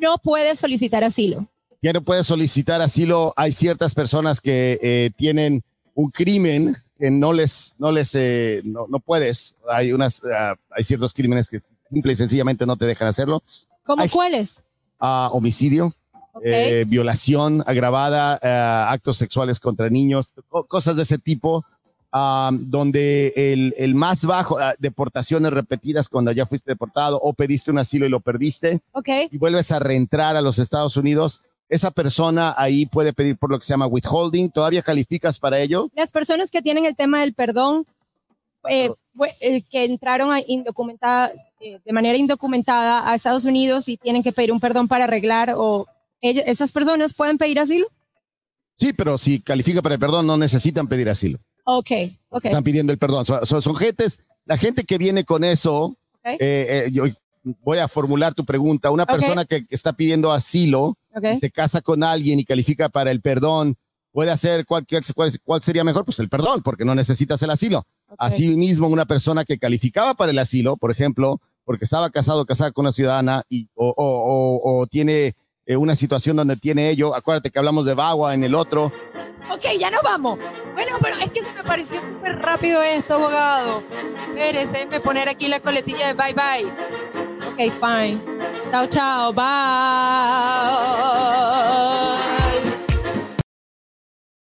no 0.00 0.18
puede 0.18 0.54
solicitar 0.56 1.04
asilo? 1.04 1.46
Ya 1.82 1.92
no 1.92 2.02
puedes 2.02 2.26
solicitar 2.26 2.80
asilo. 2.80 3.32
Hay 3.36 3.52
ciertas 3.52 3.94
personas 3.94 4.40
que 4.40 4.78
eh, 4.82 5.10
tienen 5.16 5.62
un 5.94 6.10
crimen 6.10 6.76
que 6.98 7.10
no 7.10 7.32
les, 7.32 7.74
no 7.78 7.92
les, 7.92 8.14
eh, 8.14 8.62
no, 8.64 8.86
no 8.88 9.00
puedes. 9.00 9.56
Hay 9.70 9.92
unas, 9.92 10.22
ah, 10.24 10.54
hay 10.70 10.84
ciertos 10.84 11.12
crímenes 11.12 11.48
que 11.48 11.58
simple 11.90 12.12
y 12.12 12.16
sencillamente 12.16 12.64
no 12.66 12.76
te 12.76 12.86
dejan 12.86 13.08
hacerlo. 13.08 13.42
¿Cómo 13.84 14.08
cuáles? 14.08 14.58
Ah, 14.98 15.28
homicidio, 15.32 15.92
eh, 16.42 16.84
violación 16.88 17.62
agravada, 17.66 18.38
ah, 18.42 18.90
actos 18.90 19.16
sexuales 19.18 19.60
contra 19.60 19.90
niños, 19.90 20.32
co- 20.48 20.64
cosas 20.66 20.96
de 20.96 21.02
ese 21.02 21.18
tipo, 21.18 21.64
donde 22.52 23.32
el, 23.34 23.74
el 23.76 23.94
más 23.96 24.24
bajo, 24.24 24.58
ah, 24.58 24.74
deportaciones 24.78 25.52
repetidas 25.52 26.08
cuando 26.08 26.30
ya 26.30 26.46
fuiste 26.46 26.70
deportado 26.70 27.18
o 27.20 27.32
pediste 27.34 27.72
un 27.72 27.78
asilo 27.78 28.06
y 28.06 28.08
lo 28.08 28.20
perdiste 28.20 28.80
ok. 28.92 29.08
y 29.32 29.36
vuelves 29.38 29.72
a 29.72 29.80
reentrar 29.80 30.36
a 30.36 30.40
los 30.40 30.60
Estados 30.60 30.96
Unidos, 30.96 31.42
esa 31.68 31.90
persona 31.90 32.54
ahí 32.56 32.86
puede 32.86 33.12
pedir 33.12 33.36
por 33.36 33.50
lo 33.50 33.58
que 33.58 33.64
se 33.64 33.72
llama 33.72 33.86
withholding. 33.88 34.50
¿Todavía 34.50 34.82
calificas 34.82 35.40
para 35.40 35.58
ello? 35.58 35.90
las 35.96 36.12
personas 36.12 36.50
que 36.52 36.62
tienen 36.62 36.84
el 36.84 36.94
tema 36.94 37.20
del 37.20 37.34
perdón, 37.34 37.84
eh, 38.68 38.90
eh, 39.40 39.62
que 39.62 39.84
entraron 39.84 40.32
a 40.32 40.40
indocumentada, 40.46 41.32
eh, 41.60 41.80
de 41.84 41.92
manera 41.92 42.16
indocumentada 42.16 43.10
a 43.10 43.14
Estados 43.16 43.44
Unidos 43.44 43.88
y 43.88 43.96
tienen 43.96 44.22
que 44.22 44.32
pedir 44.32 44.52
un 44.52 44.60
perdón 44.60 44.86
para 44.86 45.04
arreglar 45.04 45.54
o 45.56 45.86
ellos- 46.20 46.44
esas 46.46 46.70
personas 46.70 47.12
pueden 47.12 47.38
pedir 47.38 47.58
asilo. 47.58 47.88
Sí, 48.76 48.92
pero 48.92 49.18
si 49.18 49.40
califica 49.40 49.82
para 49.82 49.94
el 49.96 50.00
perdón, 50.00 50.26
no 50.28 50.36
necesitan 50.36 50.86
pedir 50.86 51.08
asilo. 51.08 51.38
Ok, 51.64 51.90
ok. 52.30 52.44
Están 52.44 52.62
pidiendo 52.64 52.92
el 52.92 52.98
perdón. 52.98 53.24
Son, 53.26 53.44
son- 53.46 53.62
son 53.62 53.76
gentes, 53.76 54.20
la 54.44 54.56
gente 54.56 54.84
que 54.84 54.98
viene 54.98 55.24
con 55.24 55.44
eso, 55.44 55.84
Ok. 55.84 55.96
eh, 56.24 56.36
eh, 56.40 56.90
yo 56.92 57.04
voy 57.62 57.78
a 57.78 57.88
formular 57.88 58.34
tu 58.34 58.44
pregunta. 58.44 58.90
Una 58.90 59.04
Ok. 59.04 59.10
persona 59.10 59.44
que, 59.44 59.64
está 59.70 59.92
pidiendo 59.92 60.32
asilo, 60.32 60.96
ok. 61.14 61.24
y 61.34 61.38
se 61.38 61.50
casa 61.50 61.80
con 61.80 62.02
alguien 62.02 62.38
y 62.40 62.44
califica 62.44 62.88
para 62.88 63.10
el 63.10 63.20
perdón, 63.20 63.76
puede 64.12 64.30
hacer 64.30 64.64
cualquier, 64.66 65.02
cuál, 65.14 65.32
cuál 65.42 65.62
sería 65.62 65.84
mejor? 65.84 66.04
Pues 66.04 66.18
el 66.20 66.28
perdón, 66.28 66.62
porque 66.62 66.84
no 66.84 66.94
necesitas 66.94 67.42
el 67.42 67.50
asilo. 67.50 67.84
Asimismo, 68.18 68.86
una 68.88 69.06
persona 69.06 69.44
que 69.44 69.58
calificaba 69.58 70.14
para 70.14 70.30
el 70.30 70.38
asilo, 70.38 70.76
por 70.76 70.90
ejemplo, 70.90 71.40
porque 71.64 71.84
estaba 71.84 72.10
casado 72.10 72.44
casada 72.46 72.70
con 72.72 72.84
una 72.84 72.92
ciudadana 72.92 73.42
y, 73.48 73.68
o, 73.74 73.88
o- 73.88 73.94
o- 73.96 74.80
o 74.82 74.86
tiene 74.86 75.34
eh, 75.66 75.76
una 75.76 75.96
situación 75.96 76.36
donde 76.36 76.56
tiene 76.56 76.90
ello, 76.90 77.14
acuérdate 77.14 77.50
que 77.50 77.58
hablamos 77.58 77.86
de 77.86 77.94
Bagua 77.94 78.34
en 78.34 78.44
el 78.44 78.54
otro, 78.54 78.92
Ok, 79.50 79.66
ya 79.78 79.90
nos 79.90 80.02
vamos. 80.02 80.38
Bueno, 80.72 80.98
pero 81.00 81.16
es 81.16 81.30
que 81.30 81.40
se 81.40 81.52
me 81.52 81.62
pareció 81.62 82.02
súper 82.02 82.38
rápido 82.40 82.82
esto, 82.82 83.14
abogado. 83.14 83.82
Espérese, 84.34 84.72
déjeme 84.72 85.00
poner 85.00 85.28
aquí 85.28 85.48
la 85.48 85.60
coletilla 85.60 86.12
de 86.12 86.14
bye 86.14 86.34
bye. 86.34 86.66
Ok, 87.46 87.58
fine. 87.80 88.18
Chao, 88.70 88.86
chao, 88.86 89.32
bye. 89.32 89.44